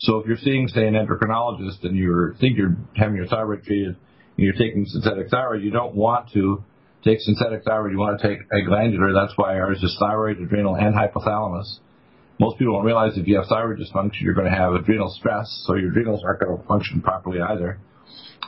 So 0.00 0.16
if 0.16 0.26
you're 0.26 0.38
seeing, 0.38 0.66
say, 0.68 0.86
an 0.86 0.94
endocrinologist 0.94 1.82
and 1.82 1.94
you 1.94 2.34
think 2.40 2.56
you're 2.56 2.76
having 2.96 3.16
your 3.16 3.26
thyroid 3.26 3.62
treated 3.64 3.88
and 3.88 3.96
you're 4.36 4.54
taking 4.54 4.86
synthetic 4.86 5.28
thyroid, 5.30 5.62
you 5.62 5.70
don't 5.70 5.94
want 5.94 6.30
to 6.32 6.64
take 7.04 7.18
synthetic 7.20 7.64
thyroid. 7.64 7.92
You 7.92 7.98
want 7.98 8.18
to 8.18 8.26
take 8.26 8.38
a 8.50 8.64
glandular. 8.64 9.12
That's 9.12 9.36
why 9.36 9.58
ours 9.58 9.82
is 9.82 9.94
thyroid, 10.00 10.38
adrenal, 10.38 10.74
and 10.76 10.94
hypothalamus. 10.94 11.80
Most 12.40 12.58
people 12.58 12.72
don't 12.72 12.86
realize 12.86 13.18
if 13.18 13.28
you 13.28 13.36
have 13.36 13.44
thyroid 13.48 13.78
dysfunction, 13.78 14.22
you're 14.22 14.32
going 14.32 14.50
to 14.50 14.56
have 14.56 14.72
adrenal 14.72 15.10
stress, 15.10 15.62
so 15.66 15.74
your 15.74 15.90
adrenals 15.90 16.22
aren't 16.24 16.40
going 16.40 16.56
to 16.56 16.66
function 16.66 17.02
properly 17.02 17.38
either. 17.38 17.78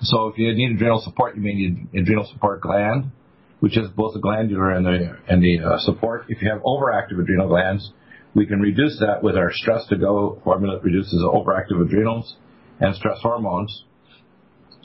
So 0.00 0.28
if 0.28 0.38
you 0.38 0.50
need 0.54 0.76
adrenal 0.76 1.02
support, 1.02 1.36
you 1.36 1.42
may 1.42 1.52
need 1.52 1.88
adrenal 1.94 2.26
support 2.32 2.62
gland, 2.62 3.12
which 3.60 3.76
is 3.76 3.90
both 3.90 4.14
the 4.14 4.20
glandular 4.20 4.70
and 4.70 4.86
the 4.86 5.18
and 5.28 5.42
the 5.42 5.60
uh, 5.60 5.78
support. 5.80 6.24
If 6.28 6.40
you 6.40 6.50
have 6.50 6.62
overactive 6.62 7.20
adrenal 7.20 7.48
glands, 7.48 7.92
we 8.34 8.46
can 8.46 8.60
reduce 8.60 8.98
that 9.00 9.22
with 9.22 9.36
our 9.36 9.52
stress 9.52 9.86
to 9.88 9.98
go 9.98 10.40
formula 10.42 10.76
that 10.78 10.84
reduces 10.84 11.22
overactive 11.22 11.78
adrenals 11.84 12.34
and 12.80 12.96
stress 12.96 13.18
hormones. 13.20 13.84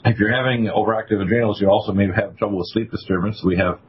If 0.04 0.18
you're 0.18 0.34
having 0.34 0.66
overactive 0.66 1.20
adrenals, 1.22 1.62
you 1.62 1.70
also 1.70 1.92
may 1.92 2.08
have 2.14 2.36
trouble 2.36 2.58
with 2.58 2.68
sleep 2.68 2.90
disturbance. 2.90 3.42
We 3.42 3.56
have 3.56 3.80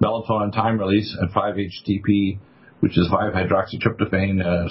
melatonin 0.00 0.52
time 0.52 0.78
release, 0.78 1.16
and 1.20 1.30
5-HTP, 1.30 2.38
which 2.80 2.96
is 2.96 3.08
5-hydroxytryptophan, 3.12 4.44
uh, 4.44 4.68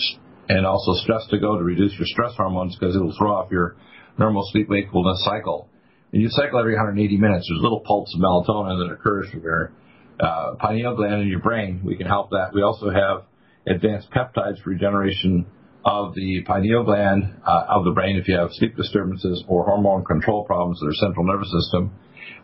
and 0.50 0.66
also 0.66 0.94
stress 1.04 1.28
to 1.30 1.40
go 1.40 1.58
to 1.58 1.64
reduce 1.64 1.94
your 1.94 2.06
stress 2.06 2.34
hormones 2.36 2.76
because 2.80 2.96
it'll 2.96 3.16
throw 3.18 3.34
off 3.34 3.52
your 3.52 3.76
normal 4.18 4.44
sleep 4.52 4.70
wakefulness 4.70 5.24
cycle. 5.26 5.70
And 6.14 6.22
you 6.22 6.30
cycle 6.30 6.60
every 6.60 6.74
180 6.74 7.18
minutes. 7.18 7.48
There's 7.50 7.60
a 7.60 7.64
little 7.64 7.82
pulse 7.82 8.14
of 8.16 8.22
melatonin 8.22 8.88
that 8.88 8.94
occurs 8.94 9.30
from 9.30 9.42
your 9.42 9.72
uh, 10.20 10.56
pineal 10.60 10.96
gland 10.96 11.22
in 11.22 11.28
your 11.28 11.42
brain. 11.42 11.82
We 11.84 11.98
can 11.98 12.08
help 12.08 12.32
that. 12.32 12.52
We 12.54 12.62
also 12.62 12.90
have 12.90 13.24
advanced 13.68 14.10
peptides 14.12 14.62
for 14.64 14.70
regeneration 14.70 15.46
of 15.86 16.16
the 16.16 16.44
pineal 16.46 16.84
gland 16.84 17.36
uh, 17.46 17.66
of 17.70 17.86
the 17.86 17.92
brain 17.92 18.18
if 18.18 18.28
you 18.28 18.36
have 18.36 18.50
sleep 18.54 18.76
disturbances 18.76 19.44
or 19.48 19.64
hormone 19.64 20.04
control 20.06 20.44
problems 20.46 20.80
in 20.82 20.88
the 20.88 20.96
central 20.96 21.26
nervous 21.26 21.52
system. 21.62 21.92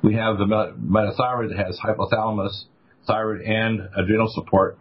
We 0.02 0.16
have 0.16 0.38
the 0.38 0.46
metathyroid 0.46 1.50
that 1.50 1.66
has 1.66 1.80
hypothalamus, 1.84 2.66
thyroid, 3.08 3.42
and 3.42 3.82
adrenal 3.98 4.28
support. 4.30 4.78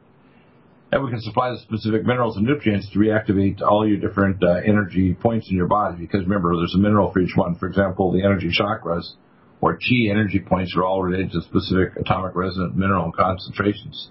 And 0.93 1.03
we 1.03 1.09
can 1.11 1.23
supply 1.23 1.51
the 1.51 1.59
specific 1.61 2.05
minerals 2.05 2.37
and 2.37 2.45
nutrients 2.45 2.91
to 2.91 2.99
reactivate 2.99 3.63
all 3.63 3.89
your 3.89 3.97
different 3.97 4.45
uh, 4.45 4.61
energy 4.67 5.15
points 5.15 5.49
in 5.51 5.57
your 5.57 5.67
body. 5.67 5.97
Because 5.97 6.25
remember, 6.25 6.55
there's 6.55 6.75
a 6.75 6.79
mineral 6.79 7.11
for 7.11 7.21
each 7.21 7.35
one. 7.35 7.55
For 7.55 7.67
example, 7.67 8.13
the 8.13 8.23
energy 8.23 8.51
chakras 8.51 9.15
or 9.63 9.79
chi 9.79 10.11
energy 10.11 10.39
points 10.39 10.75
are 10.77 10.85
all 10.85 11.03
related 11.03 11.33
to 11.33 11.41
specific 11.41 11.97
atomic 11.97 12.37
resonant 12.37 12.77
mineral 12.77 13.11
concentrations. 13.11 14.11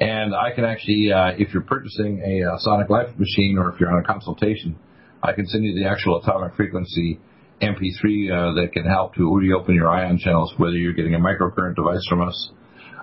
And 0.00 0.34
I 0.34 0.52
can 0.52 0.64
actually, 0.64 1.12
uh, 1.12 1.34
if 1.38 1.54
you're 1.54 1.62
purchasing 1.62 2.20
a 2.26 2.54
uh, 2.54 2.58
Sonic 2.58 2.90
Life 2.90 3.16
machine 3.16 3.56
or 3.56 3.72
if 3.72 3.78
you're 3.78 3.92
on 3.92 4.02
a 4.02 4.06
consultation, 4.06 4.76
I 5.22 5.32
can 5.32 5.46
send 5.46 5.64
you 5.64 5.78
the 5.78 5.88
actual 5.88 6.20
atomic 6.20 6.56
frequency 6.56 7.20
MP3 7.62 7.70
uh, 7.70 8.54
that 8.54 8.70
can 8.72 8.84
help 8.84 9.14
to 9.14 9.32
reopen 9.32 9.76
your 9.76 9.88
ion 9.88 10.18
channels, 10.18 10.54
whether 10.56 10.74
you're 10.74 10.94
getting 10.94 11.14
a 11.14 11.20
microcurrent 11.20 11.76
device 11.76 12.04
from 12.08 12.26
us 12.26 12.50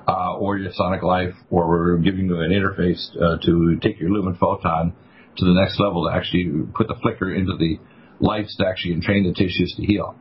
uh, 0.08 0.36
or 0.38 0.58
your 0.58 0.72
Sonic 0.74 1.04
Life, 1.04 1.34
or 1.50 1.68
we're 1.68 1.98
giving 1.98 2.28
you 2.28 2.40
an 2.40 2.52
interface 2.52 3.10
uh, 3.16 3.38
to 3.46 3.78
take 3.82 4.00
your 4.00 4.10
Lumen 4.10 4.36
Photon 4.40 4.94
to 5.38 5.46
the 5.46 5.54
next 5.54 5.80
level 5.80 6.10
to 6.10 6.16
actually 6.16 6.50
put 6.74 6.88
the 6.88 6.96
flicker 7.02 7.34
into 7.34 7.58
the 7.58 7.78
lights 8.20 8.56
to 8.58 8.66
actually 8.66 8.94
entrain 8.94 9.24
the 9.26 9.34
tissues 9.34 9.74
to 9.78 9.86
heal. 9.86 10.16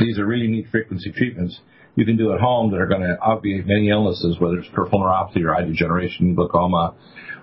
These 0.00 0.18
are 0.18 0.26
really 0.26 0.48
neat 0.48 0.66
frequency 0.70 1.12
treatments 1.12 1.58
you 1.94 2.06
can 2.06 2.16
do 2.16 2.32
at 2.32 2.40
home 2.40 2.70
that 2.70 2.78
are 2.78 2.86
going 2.86 3.02
to 3.02 3.18
obviate 3.20 3.66
many 3.66 3.90
illnesses, 3.90 4.36
whether 4.38 4.58
it's 4.58 4.68
peripheral 4.72 5.02
neuropathy 5.02 5.44
or 5.44 5.54
eye 5.54 5.64
degeneration, 5.64 6.34
glaucoma, 6.34 6.94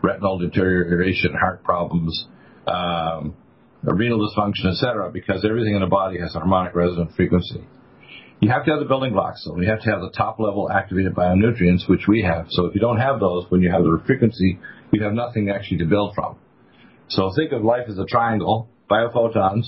retinal 0.01 0.39
deterioration, 0.39 1.34
heart 1.39 1.63
problems, 1.63 2.28
um, 2.68 3.36
renal 3.84 4.28
dysfunction, 4.28 4.72
etc., 4.72 5.12
because 5.12 5.46
everything 5.48 5.75
in 5.75 5.82
the 5.82 5.88
body 5.88 6.20
has 6.20 6.36
a 6.36 6.39
harmonic 6.39 6.74
resonant 6.74 7.12
frequency. 7.16 7.63
You 8.41 8.50
have 8.51 8.63
to 8.65 8.72
have 8.72 8.79
the 8.79 8.86
building 8.86 9.12
blocks, 9.12 9.43
So 9.43 9.60
You 9.60 9.69
have 9.69 9.81
to 9.81 9.89
have 9.91 10.00
the 10.00 10.12
top 10.12 10.39
level 10.39 10.72
activated 10.72 11.13
bionutrients, 11.13 11.89
which 11.89 12.08
we 12.08 12.22
have. 12.22 12.48
So 12.50 12.65
if 12.65 12.75
you 12.75 12.79
don't 12.79 13.00
have 13.00 13.19
those, 13.19 13.46
when 13.50 13.62
you 13.62 13.69
have 13.69 13.84
the 13.84 14.01
frequency, 14.05 14.60
you 14.91 15.03
have 15.03 15.13
nothing 15.13 15.50
actually 15.50 15.79
to 15.79 15.86
build 15.86 16.15
from. 16.15 16.38
So 17.10 17.31
think 17.36 17.51
of 17.51 17.63
life 17.63 17.89
as 17.89 17.98
a 17.98 18.05
triangle, 18.05 18.69
biophotons, 18.89 19.65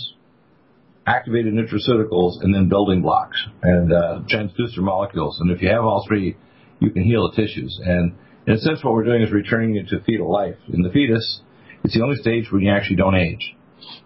activated 1.05 1.53
nutraceuticals, 1.53 2.41
and 2.41 2.55
then 2.55 2.69
building 2.69 3.01
blocks 3.01 3.37
and 3.61 3.91
uh, 3.91 4.21
transducer 4.31 4.77
molecules. 4.77 5.37
And 5.41 5.51
if 5.51 5.61
you 5.61 5.69
have 5.69 5.83
all 5.83 6.05
three, 6.07 6.37
you 6.79 6.91
can 6.91 7.03
heal 7.03 7.29
the 7.29 7.35
tissues. 7.35 7.77
And 7.83 8.13
in 8.47 8.53
a 8.53 8.57
sense, 8.57 8.83
what 8.83 8.93
we're 8.93 9.03
doing 9.03 9.21
is 9.21 9.31
returning 9.31 9.75
you 9.75 9.83
to 9.87 10.03
fetal 10.05 10.31
life. 10.31 10.55
In 10.71 10.81
the 10.81 10.91
fetus, 10.91 11.41
it's 11.83 11.93
the 11.93 12.03
only 12.03 12.17
stage 12.17 12.51
when 12.51 12.61
you 12.61 12.71
actually 12.71 12.95
don't 12.97 13.15
age. 13.15 13.55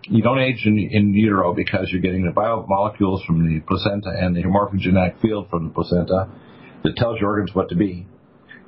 You 0.04 0.22
don't 0.22 0.40
age 0.40 0.62
in, 0.66 0.78
in 0.78 1.14
utero 1.14 1.54
because 1.54 1.90
you're 1.92 2.02
getting 2.02 2.26
the 2.26 2.32
biomolecules 2.32 3.26
from 3.26 3.48
the 3.48 3.60
placenta 3.62 4.10
and 4.10 4.36
the 4.36 4.44
morphogenetic 4.44 5.22
field 5.22 5.50
from 5.50 5.66
the 5.66 5.74
placenta 5.74 6.30
that 6.84 6.96
tells 6.96 7.20
your 7.20 7.32
organs 7.32 7.54
what 7.54 7.70
to 7.70 7.76
be. 7.76 8.08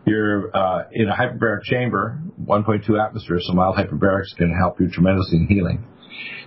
You're 0.05 0.55
uh, 0.55 0.83
in 0.91 1.09
a 1.09 1.13
hyperbaric 1.13 1.63
chamber, 1.63 2.19
1.2 2.41 3.05
atmospheres, 3.05 3.45
so 3.47 3.53
mild 3.53 3.75
hyperbarics 3.75 4.35
can 4.37 4.53
help 4.57 4.79
you 4.79 4.89
tremendously 4.89 5.37
in 5.39 5.47
healing. 5.47 5.85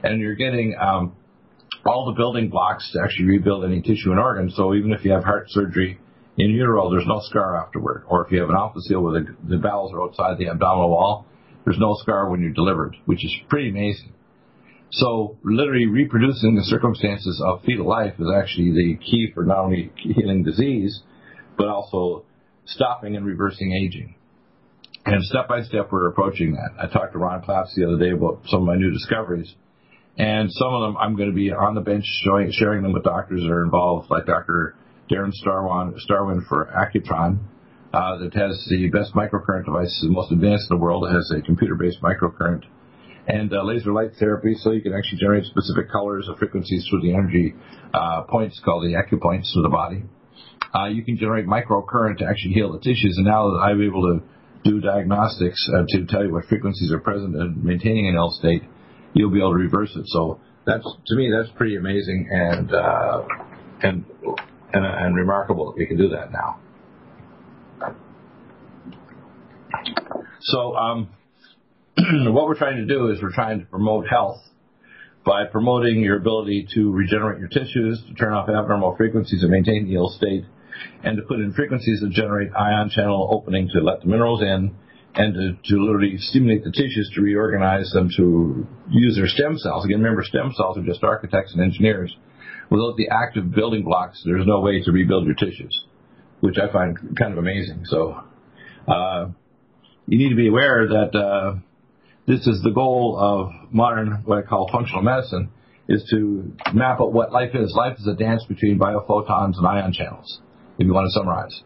And 0.03 0.21
you're 0.21 0.35
getting 0.35 0.75
um, 0.81 1.15
all 1.85 2.07
the 2.07 2.17
building 2.17 2.49
blocks 2.49 2.91
to 2.93 3.01
actually 3.03 3.27
rebuild 3.27 3.65
any 3.65 3.83
tissue 3.83 4.11
and 4.11 4.19
organ. 4.19 4.51
So 4.51 4.75
even 4.75 4.93
if 4.93 5.05
you 5.05 5.13
have 5.13 5.25
heart 5.25 5.47
surgery 5.49 5.99
in 6.39 6.51
utero, 6.51 6.91
there's 6.91 7.07
no 7.07 7.21
scar 7.25 7.57
afterward. 7.57 8.05
Or 8.09 8.25
if 8.25 8.33
you 8.33 8.41
have 8.41 8.49
an 8.49 8.57
omphalocele 8.57 9.03
where 9.03 9.21
the, 9.21 9.37
the 9.49 9.59
bowels 9.59 9.93
are 9.93 10.03
outside 10.03 10.39
the 10.39 10.49
abdominal 10.49 10.91
wall, 10.91 11.27
there's 11.65 11.79
no 11.79 11.97
scar 12.01 12.31
when 12.31 12.41
you're 12.41 12.53
delivered, 12.53 12.97
which 13.05 13.25
is 13.25 13.35
pretty 13.49 13.69
amazing. 13.69 14.13
So 14.93 15.39
literally 15.45 15.87
reproducing 15.87 16.57
the 16.57 16.65
circumstances 16.65 17.43
of 17.47 17.63
fetal 17.63 17.87
life 17.87 18.15
is 18.19 18.27
actually 18.37 18.73
the 18.73 18.99
key 19.05 19.31
for 19.35 19.45
not 19.45 19.59
only 19.59 19.93
healing 19.97 20.43
disease, 20.43 21.03
but 21.57 21.69
also 21.69 22.25
stopping 22.67 23.17
and 23.17 23.25
reversing 23.25 23.73
aging. 23.73 24.15
And 25.07 25.23
step 25.25 25.49
by 25.49 25.63
step, 25.63 25.91
we're 25.93 26.09
approaching 26.09 26.53
that. 26.53 26.71
I 26.79 26.93
talked 26.93 27.13
to 27.13 27.19
Ron 27.19 27.43
Claps 27.43 27.75
the 27.75 27.87
other 27.87 27.99
day 27.99 28.11
about 28.11 28.43
some 28.47 28.61
of 28.61 28.67
my 28.67 28.77
new 28.77 28.91
discoveries 28.91 29.55
and 30.21 30.51
some 30.53 30.75
of 30.75 30.83
them 30.83 30.97
I'm 30.99 31.17
going 31.17 31.31
to 31.31 31.35
be 31.35 31.51
on 31.51 31.75
the 31.75 31.81
bench 31.81 32.05
showing, 32.25 32.51
sharing 32.53 32.83
them 32.83 32.93
with 32.93 33.05
doctors 33.05 33.43
that 33.43 33.51
are 33.51 33.65
involved, 33.65 34.11
like 34.11 34.27
Dr. 34.27 34.75
Darren 35.11 35.33
Starwyn, 35.43 35.95
Starwyn 36.09 36.47
for 36.47 36.67
Acutron, 36.67 37.39
uh, 37.95 38.19
that 38.19 38.35
has 38.35 38.67
the 38.69 38.89
best 38.91 39.15
microcurrent 39.15 39.65
device, 39.65 39.99
the 40.03 40.11
most 40.11 40.31
advanced 40.31 40.67
in 40.71 40.77
the 40.77 40.83
world. 40.83 41.07
It 41.07 41.13
has 41.13 41.33
a 41.35 41.41
computer-based 41.41 42.03
microcurrent 42.03 42.65
and 43.31 43.53
uh, 43.53 43.63
laser 43.63 43.93
light 43.93 44.11
therapy, 44.19 44.55
so 44.59 44.73
you 44.73 44.83
can 44.83 44.93
actually 44.93 45.19
generate 45.19 45.45
specific 45.45 45.91
colors 45.91 46.27
or 46.29 46.37
frequencies 46.37 46.85
through 46.91 47.01
the 47.03 47.15
energy 47.15 47.55
uh, 47.95 48.23
points 48.23 48.61
called 48.65 48.83
the 48.83 48.95
acupoints 48.95 49.57
of 49.57 49.63
the 49.63 49.69
body. 49.69 50.03
Uh, 50.75 50.87
you 50.87 51.05
can 51.05 51.17
generate 51.17 51.47
microcurrent 51.47 52.19
to 52.19 52.25
actually 52.25 52.53
heal 52.53 52.73
the 52.73 52.79
tissues, 52.79 53.15
and 53.19 53.27
now 53.27 53.51
that 53.51 53.59
I'm 53.59 53.81
able 53.83 54.03
to 54.03 54.23
do 54.65 54.81
diagnostics 54.81 55.65
uh, 55.75 55.85
to 55.89 56.07
tell 56.07 56.25
you 56.25 56.33
what 56.33 56.45
frequencies 56.47 56.93
are 56.93 56.99
present 56.99 57.35
and 57.37 57.63
maintaining 57.63 58.09
an 58.09 58.17
ill 58.17 58.31
state, 58.31 58.63
you'll 59.15 59.31
be 59.31 59.39
able 59.39 59.53
to 59.53 59.59
reverse 59.59 59.91
it. 59.95 60.07
So 60.07 60.41
that's 60.67 60.85
to 60.85 61.17
me 61.17 61.33
that's 61.35 61.51
pretty 61.57 61.77
amazing 61.77 62.29
and 62.31 62.75
uh, 62.75 63.23
and, 63.83 64.05
and 64.73 64.85
and 64.85 65.17
remarkable 65.17 65.73
that 65.73 65.79
we 65.79 65.87
can 65.87 65.97
do 65.97 66.09
that 66.11 66.33
now. 66.33 66.59
So 70.43 70.75
um, 70.75 71.09
what 72.33 72.47
we're 72.47 72.57
trying 72.57 72.77
to 72.77 72.87
do 72.87 73.11
is 73.11 73.21
we're 73.23 73.33
trying 73.33 73.61
to 73.61 73.67
promote 73.67 74.09
health 74.09 74.39
by 75.25 75.45
promoting 75.45 76.01
your 76.01 76.17
ability 76.17 76.67
to 76.75 76.91
regenerate 76.93 77.39
your 77.39 77.49
tissues, 77.49 78.03
to 78.09 78.15
turn 78.15 78.33
off 78.33 78.49
abnormal 78.49 78.97
frequencies 78.97 79.43
and 79.43 79.51
maintain 79.51 79.87
the 79.87 79.95
ill 79.95 80.09
state, 80.09 80.45
and 81.05 81.17
to 81.17 81.23
put 81.25 81.41
in 81.41 81.53
frequencies 81.53 82.01
that 82.01 82.11
generate 82.11 82.51
ion 82.55 82.89
channel 82.91 83.29
opening 83.31 83.69
to 83.73 83.81
let 83.81 84.01
the 84.01 84.07
minerals 84.07 84.41
in 84.41 84.75
and 85.15 85.35
to, 85.35 85.53
to 85.69 85.83
literally 85.83 86.17
stimulate 86.19 86.65
the 86.65 86.71
tissues 86.71 87.11
to 87.15 87.21
reorganize 87.21 87.91
them 87.93 88.09
to 88.17 88.67
use 88.91 89.17
their 89.17 89.27
stem 89.27 89.59
cells. 89.59 89.85
Again, 89.85 89.99
remember, 89.99 90.23
stem 90.25 90.53
cells 90.57 90.79
are 90.79 90.85
just 90.85 91.03
architects 91.03 91.53
and 91.53 91.63
engineers. 91.63 92.17
Without 92.71 92.97
the 92.97 93.09
active 93.11 93.53
building 93.53 93.85
blocks, 93.85 94.23
there's 94.25 94.47
no 94.47 94.61
way 94.61 94.81
to 94.83 94.93
rebuild 94.93 95.27
your 95.27 95.35
tissues, 95.35 95.85
which 96.41 96.57
I 96.57 96.73
find 96.73 96.97
kind 97.19 97.33
of 97.33 97.39
amazing. 97.39 97.85
So, 97.87 98.23
uh, 98.87 99.29
you 100.07 100.19
need 100.19 100.31
to 100.31 100.37
be 100.37 100.49
aware 100.49 100.87
that 100.87 101.19
uh, 101.19 101.57
this 102.31 102.47
is 102.47 102.63
the 102.63 102.71
goal 102.71 103.19
of 103.19 103.73
modern, 103.73 104.23
what 104.25 104.39
I 104.39 104.43
call 104.43 104.71
functional 104.71 105.03
medicine, 105.03 105.51
is 105.89 106.07
to 106.11 106.53
map 106.73 107.01
out 107.01 107.13
what 107.13 107.33
life 107.33 107.51
is. 107.55 107.75
Life 107.75 107.99
is 107.99 108.07
a 108.07 108.15
dance 108.15 108.45
between 108.47 108.79
biophotons 108.79 109.59
and 109.59 109.67
ion 109.67 109.93
channels, 109.93 110.41
if 110.79 110.87
you 110.87 110.95
want 110.95 111.07
to 111.07 111.19
summarize. 111.19 111.61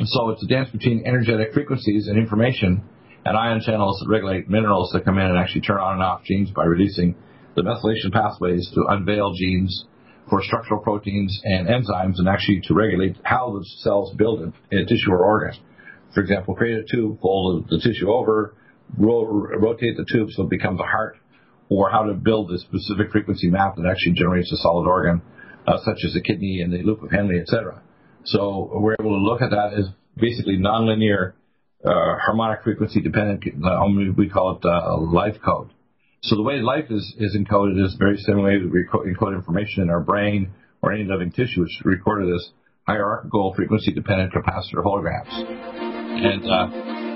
And 0.00 0.08
so 0.08 0.30
it's 0.30 0.42
a 0.42 0.48
dance 0.48 0.68
between 0.70 1.06
energetic 1.06 1.52
frequencies 1.54 2.08
and 2.08 2.18
information 2.18 2.82
and 3.24 3.36
ion 3.36 3.60
channels 3.64 4.00
that 4.00 4.10
regulate 4.10 4.50
minerals 4.50 4.90
that 4.92 5.04
come 5.04 5.16
in 5.16 5.26
and 5.26 5.38
actually 5.38 5.60
turn 5.60 5.78
on 5.78 5.94
and 5.94 6.02
off 6.02 6.24
genes 6.24 6.50
by 6.50 6.64
releasing 6.64 7.14
the 7.54 7.62
methylation 7.62 8.12
pathways 8.12 8.68
to 8.74 8.86
unveil 8.88 9.32
genes 9.34 9.84
for 10.28 10.42
structural 10.42 10.80
proteins 10.80 11.40
and 11.44 11.68
enzymes 11.68 12.18
and 12.18 12.28
actually 12.28 12.60
to 12.64 12.74
regulate 12.74 13.16
how 13.22 13.56
the 13.56 13.64
cells 13.78 14.12
build 14.16 14.40
in 14.72 14.78
a 14.78 14.84
tissue 14.84 15.12
or 15.12 15.24
organ. 15.24 15.56
For 16.12 16.20
example, 16.20 16.56
create 16.56 16.78
a 16.78 16.84
tube, 16.90 17.20
fold 17.20 17.68
the 17.70 17.78
tissue 17.78 18.10
over, 18.10 18.54
rotate 18.96 19.96
the 19.96 20.06
tube 20.10 20.30
so 20.30 20.44
it 20.44 20.50
becomes 20.50 20.80
a 20.80 20.84
heart, 20.84 21.16
or 21.68 21.90
how 21.90 22.04
to 22.04 22.14
build 22.14 22.50
a 22.50 22.58
specific 22.58 23.10
frequency 23.12 23.48
map 23.48 23.76
that 23.76 23.86
actually 23.86 24.12
generates 24.12 24.52
a 24.52 24.56
solid 24.56 24.88
organ, 24.88 25.22
uh, 25.66 25.78
such 25.84 25.98
as 26.04 26.14
the 26.14 26.20
kidney 26.20 26.60
and 26.62 26.72
the 26.72 26.82
loop 26.82 27.02
of 27.02 27.10
Henle, 27.10 27.40
etc. 27.40 27.80
So 28.24 28.70
we're 28.74 28.96
able 28.98 29.10
to 29.10 29.22
look 29.22 29.40
at 29.42 29.50
that 29.50 29.74
as 29.78 29.86
basically 30.16 30.58
nonlinear, 30.58 31.32
uh, 31.84 32.16
harmonic 32.18 32.62
frequency 32.62 33.00
dependent, 33.00 33.44
uh, 33.64 33.86
we 34.16 34.28
call 34.28 34.56
it 34.56 34.64
uh, 34.64 34.98
life 34.98 35.36
code. 35.44 35.70
So 36.22 36.36
the 36.36 36.42
way 36.42 36.60
life 36.60 36.90
is, 36.90 37.14
is 37.18 37.34
encoded 37.34 37.82
is 37.82 37.96
very 37.98 38.18
similar 38.18 38.58
to 38.58 38.66
we 38.66 38.84
encode 39.14 39.34
information 39.34 39.82
in 39.82 39.90
our 39.90 40.00
brain 40.00 40.52
or 40.82 40.92
any 40.92 41.04
living 41.04 41.30
tissue, 41.30 41.62
which 41.62 41.70
is 41.70 41.82
recorded 41.84 42.34
as 42.34 42.50
hierarchical 42.86 43.54
frequency 43.54 43.92
dependent 43.92 44.32
capacitor 44.32 44.84
holograms. 44.84 45.30
And 45.32 46.99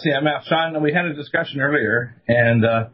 from 0.00 0.24
LessEMF. 0.24 0.44
Sean, 0.44 0.82
we 0.82 0.92
had 0.92 1.06
a 1.06 1.14
discussion 1.14 1.60
earlier, 1.60 2.20
and 2.28 2.64
uh, 2.64 2.84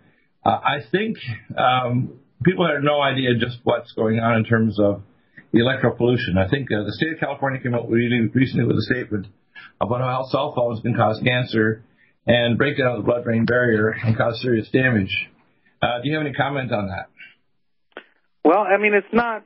I 0.45 0.79
think 0.91 1.17
um, 1.57 2.21
people 2.45 2.67
have 2.67 2.83
no 2.83 3.01
idea 3.01 3.31
just 3.39 3.59
what's 3.65 3.93
going 3.93 4.19
on 4.19 4.37
in 4.37 4.45
terms 4.45 4.79
of 4.81 5.03
electro 5.53 5.95
pollution. 5.95 6.37
I 6.39 6.49
think 6.49 6.69
uh, 6.73 6.85
the 6.85 6.93
state 6.93 7.15
of 7.15 7.21
California 7.21 7.61
came 7.61 7.75
out 7.75 7.89
really 7.89 8.29
recently 8.35 8.67
with 8.67 8.77
a 8.77 8.83
statement 8.83 9.27
about 9.81 10.01
how 10.01 10.27
cell 10.31 10.53
phones 10.55 10.81
can 10.81 10.95
cause 10.95 11.21
cancer 11.25 11.85
and 12.27 12.59
break 12.59 12.79
down 12.79 12.99
the 12.99 13.05
blood-brain 13.05 13.47
barrier 13.47 13.89
and 13.91 14.17
cause 14.17 14.41
serious 14.43 14.69
damage. 14.71 15.29
Uh, 15.81 16.01
do 16.03 16.09
you 16.09 16.17
have 16.17 16.27
any 16.27 16.35
comment 16.35 16.73
on 16.73 16.89
that? 16.89 17.09
Well, 18.45 18.59
I 18.59 18.77
mean, 18.79 18.95
it's 18.95 19.13
not 19.13 19.45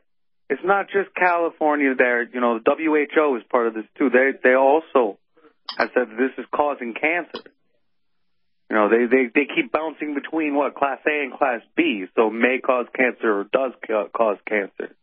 it's 0.49 0.63
not 0.65 0.87
just 0.87 1.15
California. 1.15 1.95
There, 1.97 2.23
you 2.23 2.41
know, 2.41 2.59
the 2.59 2.75
WHO 2.77 3.37
is 3.37 3.43
part 3.51 3.69
of 3.69 3.75
this 3.75 3.85
too. 3.99 4.11
They 4.11 4.31
they 4.43 4.55
also 4.55 5.19
I 5.79 5.87
said 5.95 6.09
this 6.17 6.33
is 6.39 6.47
causing 6.55 6.95
cancer. 6.95 7.51
You 8.71 8.77
know, 8.77 8.89
they, 8.89 9.05
they, 9.05 9.25
they 9.35 9.55
keep 9.55 9.71
bouncing 9.71 10.15
between 10.15 10.55
what, 10.55 10.75
class 10.75 10.99
A 11.07 11.25
and 11.25 11.33
class 11.33 11.61
B, 11.77 12.07
so 12.17 12.31
may 12.31 12.59
cause 12.65 12.87
cancer 12.97 13.41
or 13.41 13.45
does 13.45 13.73
ca- 13.87 14.09
cause 14.17 14.39
cancer. 14.49 14.95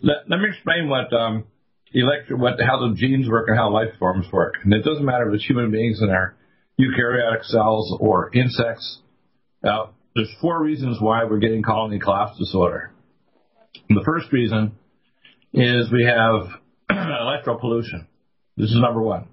Let, 0.00 0.28
let 0.28 0.40
me 0.40 0.48
explain 0.48 0.88
what, 0.88 1.12
um, 1.12 1.44
electro, 1.92 2.38
what, 2.38 2.54
how 2.58 2.88
the 2.88 2.94
genes 2.96 3.28
work 3.28 3.48
and 3.48 3.56
how 3.58 3.70
life 3.70 3.90
forms 3.98 4.26
work. 4.32 4.54
And 4.64 4.72
it 4.72 4.82
doesn't 4.82 5.04
matter 5.04 5.28
if 5.28 5.34
it's 5.34 5.44
human 5.44 5.70
beings 5.70 6.00
in 6.00 6.08
our 6.08 6.34
eukaryotic 6.80 7.44
cells 7.44 7.94
or 8.00 8.30
insects. 8.32 9.00
Now, 9.62 9.90
there's 10.14 10.34
four 10.40 10.62
reasons 10.62 10.98
why 11.00 11.24
we're 11.24 11.38
getting 11.38 11.62
colony 11.62 11.98
collapse 11.98 12.38
disorder. 12.38 12.92
And 13.88 13.98
the 13.98 14.04
first 14.04 14.32
reason 14.32 14.72
is 15.52 15.90
we 15.92 16.04
have 16.04 16.48
electropollution. 16.90 18.06
This 18.56 18.70
is 18.70 18.78
number 18.80 19.00
one. 19.00 19.28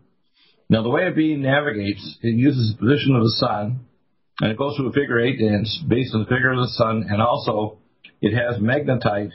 Now, 0.69 0.83
the 0.83 0.89
way 0.89 1.07
a 1.07 1.11
bee 1.11 1.35
navigates, 1.35 2.17
it 2.21 2.35
uses 2.35 2.71
the 2.71 2.77
position 2.77 3.15
of 3.15 3.23
the 3.23 3.35
sun, 3.39 3.85
and 4.39 4.51
it 4.51 4.57
goes 4.57 4.75
through 4.75 4.89
a 4.89 4.93
figure 4.93 5.19
eight 5.19 5.39
dance 5.39 5.83
based 5.87 6.13
on 6.13 6.21
the 6.21 6.29
figure 6.29 6.51
of 6.51 6.59
the 6.59 6.73
sun, 6.77 7.05
and 7.09 7.21
also 7.21 7.79
it 8.21 8.33
has 8.33 8.61
magnetite 8.61 9.31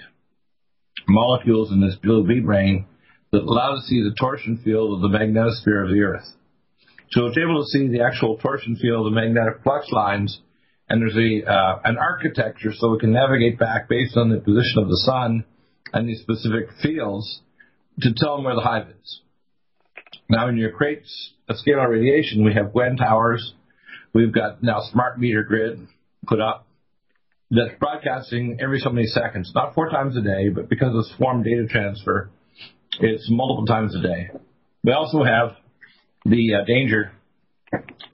molecules 1.08 1.70
in 1.72 1.80
this 1.80 1.96
blue 1.96 2.26
bee 2.26 2.40
brain 2.40 2.86
that 3.32 3.42
allow 3.42 3.74
it 3.74 3.76
to 3.76 3.82
see 3.82 4.00
the 4.00 4.14
torsion 4.18 4.60
field 4.64 4.94
of 4.94 5.00
the 5.02 5.18
magnetosphere 5.18 5.84
of 5.84 5.90
the 5.90 6.00
Earth. 6.00 6.24
So 7.10 7.26
it's 7.26 7.38
able 7.38 7.62
to 7.62 7.68
see 7.68 7.88
the 7.88 8.04
actual 8.04 8.38
torsion 8.38 8.76
field 8.76 9.06
of 9.06 9.12
the 9.12 9.20
magnetic 9.20 9.62
flux 9.62 9.90
lines, 9.90 10.40
and 10.88 11.02
there's 11.02 11.16
a 11.16 11.50
uh, 11.50 11.80
an 11.84 11.98
architecture 11.98 12.72
so 12.72 12.94
it 12.94 13.00
can 13.00 13.12
navigate 13.12 13.58
back 13.58 13.88
based 13.88 14.16
on 14.16 14.30
the 14.30 14.38
position 14.38 14.78
of 14.78 14.88
the 14.88 15.02
sun 15.04 15.44
and 15.92 16.08
these 16.08 16.20
specific 16.20 16.68
fields 16.82 17.40
to 18.00 18.12
tell 18.16 18.36
them 18.36 18.44
where 18.44 18.54
the 18.54 18.62
hive 18.62 18.86
is. 18.88 19.20
Now, 20.28 20.48
in 20.48 20.56
your 20.56 20.70
crates 20.70 21.32
of 21.48 21.56
scalar 21.56 21.88
radiation, 21.88 22.44
we 22.44 22.54
have 22.54 22.72
Gwen 22.72 22.96
towers. 22.96 23.54
We've 24.12 24.32
got 24.32 24.62
now 24.62 24.80
smart 24.92 25.18
meter 25.18 25.42
grid 25.42 25.86
put 26.26 26.40
up 26.40 26.66
that's 27.50 27.78
broadcasting 27.78 28.58
every 28.60 28.80
so 28.80 28.90
many 28.90 29.06
seconds, 29.06 29.52
not 29.54 29.74
four 29.74 29.90
times 29.90 30.16
a 30.16 30.22
day, 30.22 30.48
but 30.48 30.68
because 30.68 30.94
of 30.94 31.16
swarm 31.16 31.42
data 31.42 31.66
transfer, 31.68 32.30
it's 33.00 33.28
multiple 33.30 33.66
times 33.66 33.94
a 33.94 34.02
day. 34.02 34.30
We 34.82 34.92
also 34.92 35.22
have 35.22 35.56
the 36.24 36.54
uh, 36.54 36.64
danger 36.64 37.12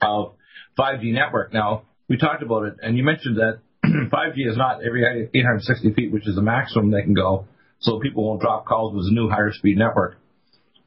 of 0.01 0.33
5G 0.77 1.13
network. 1.13 1.53
Now, 1.53 1.83
we 2.07 2.17
talked 2.17 2.43
about 2.43 2.63
it, 2.63 2.75
and 2.81 2.97
you 2.97 3.03
mentioned 3.03 3.37
that 3.37 3.59
5G 3.85 4.49
is 4.49 4.57
not 4.57 4.83
every 4.85 5.29
860 5.33 5.93
feet, 5.93 6.11
which 6.11 6.27
is 6.27 6.35
the 6.35 6.41
maximum 6.41 6.91
they 6.91 7.01
can 7.01 7.13
go, 7.13 7.45
so 7.79 7.99
people 7.99 8.27
won't 8.27 8.41
drop 8.41 8.65
calls 8.65 8.93
with 8.93 9.05
a 9.07 9.13
new 9.13 9.29
higher 9.29 9.51
speed 9.51 9.77
network. 9.77 10.17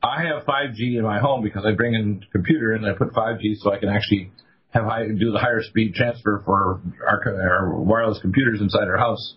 I 0.05 0.25
have 0.25 0.45
5G 0.45 0.99
in 0.99 1.03
my 1.03 1.19
home 1.19 1.43
because 1.43 1.65
I 1.65 1.73
bring 1.73 1.95
in 1.95 2.23
computer 2.31 2.73
and 2.73 2.85
I 2.85 2.93
put 2.93 3.15
5G 3.15 3.57
so 3.57 3.73
I 3.73 3.79
can 3.79 3.89
actually 3.89 4.31
have 4.69 4.85
high, 4.85 5.07
do 5.07 5.33
the 5.33 5.39
higher 5.39 5.63
speed 5.63 5.95
transfer 5.95 6.43
for 6.45 6.83
our, 7.07 7.41
our 7.41 7.81
wireless 7.81 8.19
computers 8.21 8.61
inside 8.61 8.87
our 8.89 8.99
house. 8.99 9.37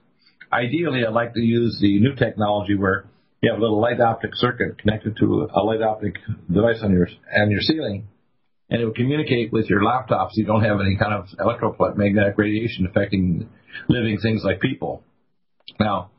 Ideally, 0.52 1.06
I'd 1.06 1.14
like 1.14 1.34
to 1.36 1.42
use 1.42 1.78
the 1.80 2.00
new 2.02 2.16
technology 2.16 2.76
where 2.76 3.06
you 3.42 3.50
have 3.50 3.60
a 3.60 3.62
little 3.62 3.80
light 3.80 4.02
optic 4.02 4.32
circuit 4.34 4.78
connected 4.80 5.16
to 5.18 5.48
a 5.54 5.62
light 5.62 5.82
optic 5.82 6.16
device 6.52 6.80
on 6.84 6.92
your 6.92 7.08
on 7.40 7.52
your 7.52 7.62
ceiling, 7.62 8.08
and 8.70 8.82
it 8.82 8.86
will 8.86 8.94
communicate 8.94 9.54
with 9.54 9.70
your 9.70 9.84
laptop 9.84 10.32
so 10.32 10.40
you 10.40 10.46
don't 10.46 10.64
have 10.64 10.80
any 10.82 10.98
kind 10.98 11.14
of 11.14 11.28
electromagnetic 11.40 12.38
radiation 12.38 12.88
affecting 12.88 13.48
living 13.88 14.18
things 14.22 14.42
like 14.44 14.60
people. 14.60 15.04
Now, 15.80 16.12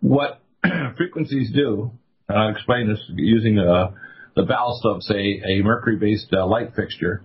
what 0.00 0.40
frequencies 0.96 1.52
do 1.54 1.92
I'll 2.28 2.50
explain 2.50 2.88
this 2.88 3.00
using 3.14 3.58
uh, 3.58 3.92
the 4.34 4.42
ballast 4.42 4.84
of, 4.84 5.02
say, 5.02 5.40
a 5.46 5.62
mercury-based 5.62 6.32
uh, 6.32 6.46
light 6.46 6.74
fixture, 6.74 7.24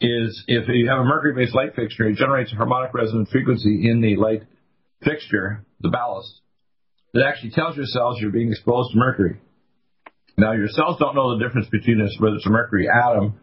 is 0.00 0.44
if 0.46 0.68
you 0.68 0.88
have 0.88 1.00
a 1.00 1.04
mercury-based 1.04 1.54
light 1.54 1.74
fixture, 1.74 2.08
it 2.08 2.16
generates 2.16 2.52
a 2.52 2.56
harmonic 2.56 2.92
resonant 2.92 3.30
frequency 3.30 3.88
in 3.90 4.00
the 4.00 4.16
light 4.16 4.42
fixture, 5.02 5.64
the 5.80 5.88
ballast, 5.88 6.40
that 7.14 7.24
actually 7.24 7.50
tells 7.50 7.74
your 7.74 7.86
cells 7.86 8.18
you're 8.20 8.30
being 8.30 8.50
exposed 8.50 8.92
to 8.92 8.98
mercury. 8.98 9.40
Now, 10.36 10.52
your 10.52 10.68
cells 10.68 10.98
don't 11.00 11.14
know 11.14 11.36
the 11.36 11.44
difference 11.44 11.68
between 11.68 11.98
this, 11.98 12.14
whether 12.20 12.36
it's 12.36 12.46
a 12.46 12.50
mercury 12.50 12.86
atom 12.88 13.40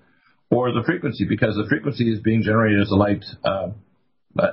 or 0.51 0.71
the 0.71 0.83
frequency, 0.85 1.25
because 1.27 1.55
the 1.55 1.65
frequency 1.67 2.11
is 2.11 2.19
being 2.19 2.43
generated 2.43 2.79
as 2.79 2.91
a 2.91 2.95
light, 2.95 3.25
uh, 3.43 3.69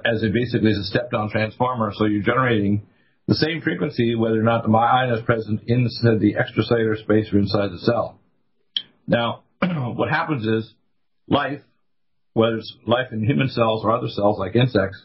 as 0.07 0.23
a 0.23 0.31
basically 0.33 0.71
as 0.71 0.79
a 0.79 0.85
step-down 0.85 1.31
transformer. 1.31 1.93
So 1.95 2.07
you're 2.07 2.23
generating 2.23 2.87
the 3.29 3.35
same 3.35 3.61
frequency 3.63 4.15
whether 4.15 4.39
or 4.39 4.45
not 4.45 4.65
the 4.65 4.77
ion 4.77 5.15
is 5.15 5.25
present 5.25 5.63
inside 5.67 6.21
the 6.21 6.35
extracellular 6.35 6.99
space 6.99 7.33
or 7.33 7.39
inside 7.39 7.71
the 7.71 7.79
cell. 7.79 8.19
Now, 9.07 9.43
what 9.61 10.11
happens 10.11 10.47
is 10.47 10.73
life, 11.29 11.61
whether 12.33 12.57
it's 12.57 12.77
life 12.87 13.13
in 13.13 13.25
human 13.25 13.49
cells 13.49 13.85
or 13.85 13.93
other 13.93 14.09
cells 14.09 14.39
like 14.39 14.57
insects, 14.57 15.01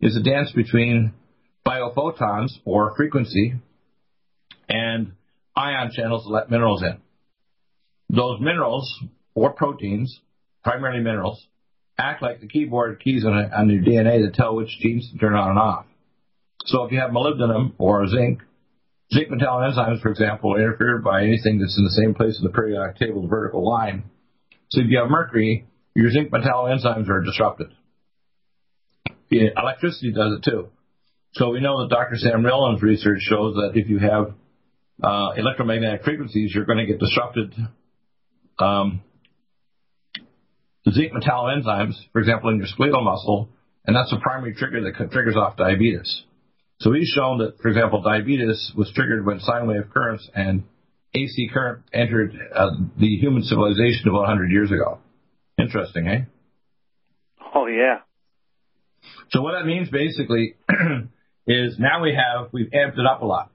is 0.00 0.16
a 0.16 0.22
dance 0.22 0.50
between 0.52 1.12
biophotons 1.66 2.50
or 2.64 2.94
frequency 2.96 3.54
and 4.68 5.12
ion 5.54 5.90
channels 5.92 6.24
that 6.24 6.30
let 6.30 6.50
minerals 6.50 6.82
in. 6.82 6.98
Those 8.08 8.40
minerals 8.40 8.92
or 9.34 9.52
proteins, 9.52 10.20
primarily 10.64 11.02
minerals, 11.02 11.46
act 11.98 12.22
like 12.22 12.40
the 12.40 12.48
keyboard 12.48 13.00
keys 13.00 13.24
on, 13.24 13.32
on 13.32 13.70
your 13.70 13.82
DNA 13.82 14.24
that 14.24 14.34
tell 14.34 14.56
which 14.56 14.76
genes 14.80 15.10
to 15.12 15.18
turn 15.18 15.34
on 15.34 15.50
and 15.50 15.58
off. 15.58 15.86
So 16.66 16.84
if 16.84 16.92
you 16.92 17.00
have 17.00 17.10
molybdenum 17.10 17.72
or 17.78 18.06
zinc, 18.06 18.40
zinc 19.12 19.28
metalloenzymes, 19.28 20.00
for 20.00 20.10
example, 20.10 20.54
are 20.54 20.60
interfered 20.60 21.02
by 21.04 21.22
anything 21.22 21.58
that's 21.58 21.76
in 21.76 21.84
the 21.84 22.02
same 22.02 22.14
place 22.14 22.38
in 22.38 22.44
the 22.44 22.50
periodic 22.50 22.96
table, 22.96 23.22
the 23.22 23.28
vertical 23.28 23.68
line. 23.68 24.04
So 24.70 24.80
if 24.80 24.86
you 24.88 24.98
have 24.98 25.10
mercury, 25.10 25.66
your 25.94 26.10
zinc 26.10 26.30
metalloenzymes 26.30 27.08
are 27.08 27.22
disrupted. 27.22 27.68
Electricity 29.30 30.12
does 30.12 30.38
it 30.38 30.48
too. 30.48 30.68
So 31.34 31.50
we 31.50 31.60
know 31.60 31.80
that 31.82 31.90
Dr. 31.90 32.16
Sam 32.16 32.44
Rowland's 32.44 32.82
research 32.82 33.20
shows 33.22 33.54
that 33.54 33.72
if 33.74 33.88
you 33.88 33.98
have 33.98 34.34
uh, 35.02 35.30
electromagnetic 35.36 36.04
frequencies, 36.04 36.52
you're 36.54 36.66
going 36.66 36.78
to 36.78 36.86
get 36.86 37.00
disrupted 37.00 37.54
um, 38.58 39.02
zinc 40.90 41.12
metalloenzymes, 41.12 41.94
for 42.12 42.20
example, 42.20 42.50
in 42.50 42.58
your 42.58 42.66
skeletal 42.66 43.02
muscle, 43.02 43.48
and 43.86 43.96
that's 43.96 44.10
the 44.10 44.18
primary 44.20 44.54
trigger 44.54 44.82
that 44.82 45.10
triggers 45.10 45.36
off 45.36 45.56
diabetes. 45.56 46.24
So 46.82 46.92
he's 46.92 47.06
shown 47.06 47.38
that, 47.38 47.58
for 47.62 47.68
example, 47.68 48.02
diabetes 48.02 48.72
was 48.76 48.90
triggered 48.92 49.24
when 49.24 49.38
sine 49.38 49.68
wave 49.68 49.84
currents 49.94 50.28
and 50.34 50.64
AC 51.14 51.48
current 51.54 51.84
entered 51.92 52.34
uh, 52.52 52.70
the 52.98 53.16
human 53.18 53.44
civilization 53.44 54.08
about 54.08 54.22
100 54.22 54.50
years 54.50 54.72
ago. 54.72 54.98
Interesting, 55.56 56.08
eh? 56.08 56.24
Oh, 57.54 57.66
yeah. 57.66 58.00
So 59.30 59.42
what 59.42 59.52
that 59.52 59.64
means 59.64 59.90
basically 59.90 60.56
is 61.46 61.78
now 61.78 62.02
we 62.02 62.16
have, 62.16 62.48
we've 62.50 62.70
amped 62.70 62.98
it 62.98 63.06
up 63.08 63.22
a 63.22 63.26
lot. 63.26 63.52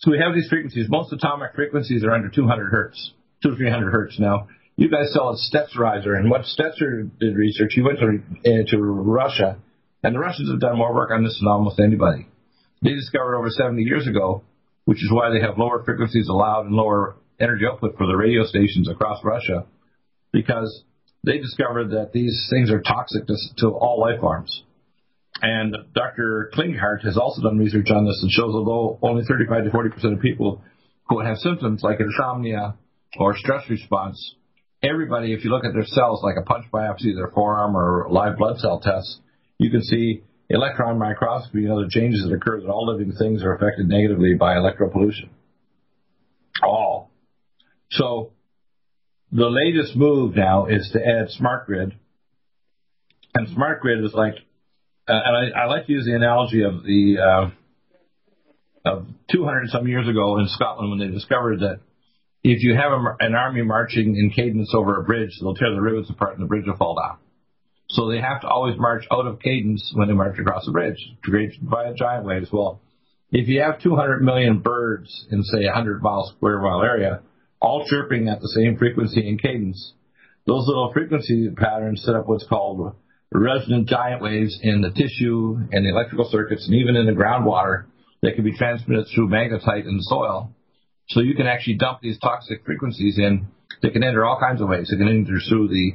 So 0.00 0.10
we 0.10 0.18
have 0.18 0.34
these 0.34 0.48
frequencies. 0.50 0.88
Most 0.90 1.14
atomic 1.14 1.54
frequencies 1.54 2.04
are 2.04 2.10
under 2.10 2.28
200 2.28 2.68
hertz, 2.68 3.12
200 3.42 3.54
or 3.54 3.56
300 3.56 3.90
hertz. 3.90 4.18
Now, 4.18 4.48
you 4.76 4.90
guys 4.90 5.14
sell 5.14 5.30
a 5.30 5.36
Stetzerizer, 5.36 6.14
and 6.14 6.30
what 6.30 6.42
Stetzer 6.42 7.08
did 7.18 7.36
research, 7.36 7.72
he 7.74 7.80
went 7.80 8.00
to, 8.00 8.20
uh, 8.50 8.64
to 8.68 8.82
Russia, 8.82 9.56
and 10.02 10.14
the 10.14 10.18
Russians 10.18 10.50
have 10.50 10.60
done 10.60 10.78
more 10.78 10.94
work 10.94 11.10
on 11.10 11.24
this 11.24 11.38
than 11.38 11.48
almost 11.48 11.78
anybody. 11.78 12.26
They 12.82 12.94
discovered 12.94 13.36
over 13.36 13.50
70 13.50 13.82
years 13.82 14.06
ago, 14.06 14.42
which 14.84 14.98
is 14.98 15.10
why 15.12 15.30
they 15.30 15.40
have 15.40 15.58
lower 15.58 15.84
frequencies 15.84 16.28
allowed 16.28 16.66
and 16.66 16.74
lower 16.74 17.16
energy 17.38 17.64
output 17.70 17.96
for 17.96 18.06
the 18.06 18.16
radio 18.16 18.44
stations 18.44 18.88
across 18.88 19.22
Russia, 19.24 19.66
because 20.32 20.82
they 21.24 21.38
discovered 21.38 21.90
that 21.90 22.12
these 22.12 22.48
things 22.50 22.70
are 22.70 22.80
toxic 22.80 23.26
to, 23.26 23.36
to 23.58 23.68
all 23.68 24.00
life 24.00 24.20
forms. 24.20 24.62
And 25.40 25.74
Dr. 25.94 26.50
Klinghardt 26.54 27.04
has 27.04 27.16
also 27.16 27.42
done 27.42 27.58
research 27.58 27.90
on 27.90 28.04
this 28.04 28.20
and 28.22 28.30
shows 28.30 28.54
although 28.54 28.98
only 29.02 29.24
35 29.24 29.64
to 29.64 29.70
40 29.70 29.90
percent 29.90 30.12
of 30.14 30.20
people 30.20 30.62
who 31.08 31.20
have 31.20 31.38
symptoms 31.38 31.82
like 31.82 32.00
insomnia 32.00 32.76
or 33.18 33.36
stress 33.36 33.68
response, 33.68 34.34
everybody, 34.82 35.32
if 35.32 35.44
you 35.44 35.50
look 35.50 35.64
at 35.64 35.72
their 35.72 35.86
cells, 35.86 36.22
like 36.22 36.36
a 36.38 36.42
punch 36.42 36.66
biopsy, 36.72 37.14
their 37.14 37.30
forearm 37.34 37.76
or 37.76 38.06
live 38.10 38.36
blood 38.36 38.58
cell 38.58 38.80
tests, 38.80 39.20
you 39.62 39.70
can 39.70 39.82
see 39.82 40.22
electron 40.50 40.98
microscopy 40.98 41.64
and 41.64 41.72
other 41.72 41.86
changes 41.88 42.24
that 42.24 42.34
occur 42.34 42.60
that 42.60 42.68
all 42.68 42.86
living 42.86 43.12
things 43.18 43.42
are 43.42 43.54
affected 43.54 43.88
negatively 43.88 44.34
by 44.34 44.56
electropollution. 44.56 45.28
All. 46.62 47.10
So 47.90 48.32
the 49.30 49.48
latest 49.48 49.96
move 49.96 50.36
now 50.36 50.66
is 50.66 50.90
to 50.92 51.00
add 51.00 51.30
smart 51.30 51.66
grid. 51.66 51.94
And 53.34 53.48
smart 53.54 53.80
grid 53.80 54.04
is 54.04 54.12
like, 54.12 54.34
uh, 55.08 55.12
and 55.24 55.54
I, 55.54 55.62
I, 55.62 55.66
like 55.66 55.86
to 55.86 55.92
use 55.92 56.04
the 56.04 56.14
analogy 56.14 56.62
of 56.62 56.82
the 56.82 57.16
uh, 57.18 57.50
of 58.84 59.06
200 59.30 59.70
some 59.70 59.86
years 59.86 60.06
ago 60.06 60.38
in 60.38 60.48
Scotland 60.48 60.90
when 60.90 60.98
they 60.98 61.12
discovered 61.14 61.60
that 61.60 61.80
if 62.44 62.62
you 62.62 62.74
have 62.74 62.92
a, 62.92 63.24
an 63.24 63.34
army 63.34 63.62
marching 63.62 64.16
in 64.16 64.30
cadence 64.30 64.72
over 64.76 65.00
a 65.00 65.04
bridge, 65.04 65.30
they'll 65.40 65.54
tear 65.54 65.72
the 65.74 65.80
rivets 65.80 66.10
apart 66.10 66.34
and 66.34 66.42
the 66.42 66.46
bridge 66.46 66.64
will 66.66 66.76
fall 66.76 66.96
down. 66.96 67.18
So 67.92 68.10
they 68.10 68.20
have 68.20 68.40
to 68.40 68.48
always 68.48 68.78
march 68.78 69.04
out 69.12 69.26
of 69.26 69.40
cadence 69.40 69.92
when 69.94 70.08
they 70.08 70.14
march 70.14 70.38
across 70.38 70.64
the 70.64 70.72
bridge 70.72 70.96
to 71.24 71.30
create 71.30 71.52
giant 71.96 72.24
waves. 72.24 72.48
Well, 72.50 72.80
if 73.30 73.48
you 73.48 73.60
have 73.60 73.82
200 73.82 74.22
million 74.22 74.60
birds 74.60 75.26
in 75.30 75.42
say 75.42 75.64
a 75.64 75.72
100 75.72 76.02
mile 76.02 76.32
square 76.36 76.60
mile 76.60 76.82
area, 76.82 77.20
all 77.60 77.86
chirping 77.88 78.28
at 78.28 78.40
the 78.40 78.48
same 78.48 78.76
frequency 78.76 79.28
and 79.28 79.40
cadence, 79.40 79.92
those 80.46 80.66
little 80.66 80.90
frequency 80.92 81.48
patterns 81.56 82.02
set 82.04 82.14
up 82.14 82.26
what's 82.26 82.46
called 82.46 82.94
resonant 83.30 83.88
giant 83.88 84.22
waves 84.22 84.58
in 84.62 84.80
the 84.80 84.90
tissue 84.90 85.58
and 85.70 85.84
the 85.84 85.90
electrical 85.90 86.28
circuits 86.30 86.66
and 86.66 86.74
even 86.74 86.96
in 86.96 87.06
the 87.06 87.12
groundwater 87.12 87.84
that 88.22 88.34
can 88.34 88.44
be 88.44 88.56
transmitted 88.56 89.06
through 89.14 89.28
magnetite 89.28 89.86
in 89.86 89.96
the 89.96 90.06
soil. 90.08 90.50
So 91.08 91.20
you 91.20 91.34
can 91.34 91.46
actually 91.46 91.74
dump 91.74 92.00
these 92.00 92.18
toxic 92.18 92.64
frequencies 92.64 93.18
in. 93.18 93.48
They 93.82 93.90
can 93.90 94.04
enter 94.04 94.24
all 94.24 94.38
kinds 94.38 94.60
of 94.60 94.68
ways. 94.68 94.88
They 94.90 94.96
can 94.96 95.08
enter 95.08 95.38
through 95.48 95.68
the, 95.68 95.92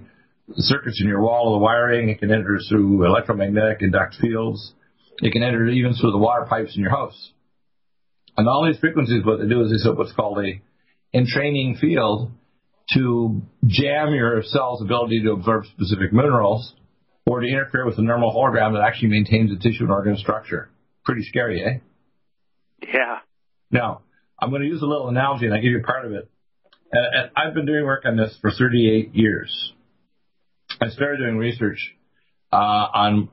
the 0.47 0.63
circuits 0.63 0.99
in 1.01 1.07
your 1.07 1.21
wall, 1.21 1.53
the 1.53 1.63
wiring. 1.63 2.09
It 2.09 2.19
can 2.19 2.31
enter 2.31 2.59
through 2.69 3.05
electromagnetic 3.05 3.81
induct 3.81 4.15
fields. 4.15 4.73
It 5.21 5.31
can 5.31 5.43
enter 5.43 5.67
even 5.67 5.93
through 5.93 6.11
the 6.11 6.17
water 6.17 6.45
pipes 6.47 6.75
in 6.75 6.81
your 6.81 6.91
house. 6.91 7.31
And 8.37 8.47
all 8.47 8.65
these 8.65 8.79
frequencies, 8.79 9.25
what 9.25 9.39
they 9.39 9.47
do 9.47 9.63
is 9.63 9.71
they 9.71 9.77
set 9.77 9.97
what's 9.97 10.13
called 10.13 10.39
a 10.39 10.61
entraining 11.13 11.75
field 11.75 12.31
to 12.93 13.41
jam 13.65 14.13
your 14.13 14.43
cell's 14.43 14.81
ability 14.81 15.21
to 15.23 15.31
absorb 15.31 15.65
specific 15.65 16.13
minerals 16.13 16.73
or 17.25 17.41
to 17.41 17.47
interfere 17.47 17.85
with 17.85 17.97
the 17.97 18.01
normal 18.01 18.33
hologram 18.33 18.73
that 18.73 18.83
actually 18.85 19.09
maintains 19.09 19.49
the 19.49 19.57
tissue 19.57 19.83
and 19.83 19.91
organ 19.91 20.15
structure. 20.17 20.69
Pretty 21.03 21.23
scary, 21.23 21.63
eh? 21.63 21.79
Yeah. 22.81 23.19
Now, 23.71 24.01
I'm 24.39 24.49
going 24.49 24.61
to 24.61 24.67
use 24.67 24.81
a 24.81 24.85
little 24.85 25.09
analogy 25.09 25.45
and 25.45 25.53
I 25.53 25.57
give 25.57 25.71
you 25.71 25.81
part 25.83 26.05
of 26.05 26.13
it. 26.13 26.29
And 26.91 27.31
I've 27.35 27.53
been 27.53 27.65
doing 27.65 27.83
work 27.83 28.03
on 28.05 28.15
this 28.15 28.37
for 28.39 28.51
38 28.51 29.13
years. 29.13 29.73
I 30.79 30.89
started 30.89 31.17
doing 31.17 31.37
research 31.37 31.95
uh, 32.51 32.55
on 32.55 33.29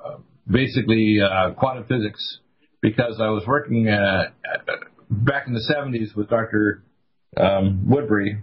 basically 0.50 1.18
uh, 1.20 1.50
quantum 1.52 1.84
physics 1.84 2.38
because 2.80 3.20
I 3.20 3.28
was 3.28 3.44
working 3.46 3.88
uh, 3.88 4.30
back 5.10 5.46
in 5.46 5.52
the 5.52 5.60
70s 5.60 6.16
with 6.16 6.30
Dr 6.30 6.82
um, 7.36 7.88
Woodbury 7.88 8.42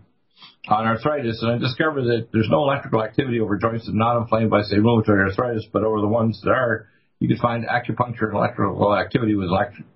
on 0.67 0.85
arthritis, 0.85 1.41
and 1.41 1.51
I 1.51 1.57
discovered 1.57 2.03
that 2.03 2.27
there's 2.31 2.49
no 2.49 2.63
electrical 2.63 3.03
activity 3.03 3.39
over 3.39 3.57
joints 3.57 3.85
that 3.85 3.93
are 3.93 3.95
not 3.95 4.21
inflamed 4.21 4.51
by, 4.51 4.61
say, 4.63 4.77
rheumatoid 4.77 5.29
arthritis, 5.29 5.65
but 5.71 5.83
over 5.83 6.01
the 6.01 6.07
ones 6.07 6.39
that 6.43 6.51
are, 6.51 6.87
you 7.19 7.27
can 7.27 7.37
find 7.37 7.65
acupuncture 7.65 8.27
and 8.27 8.35
electrical 8.35 8.95
activity 8.95 9.35
with 9.35 9.49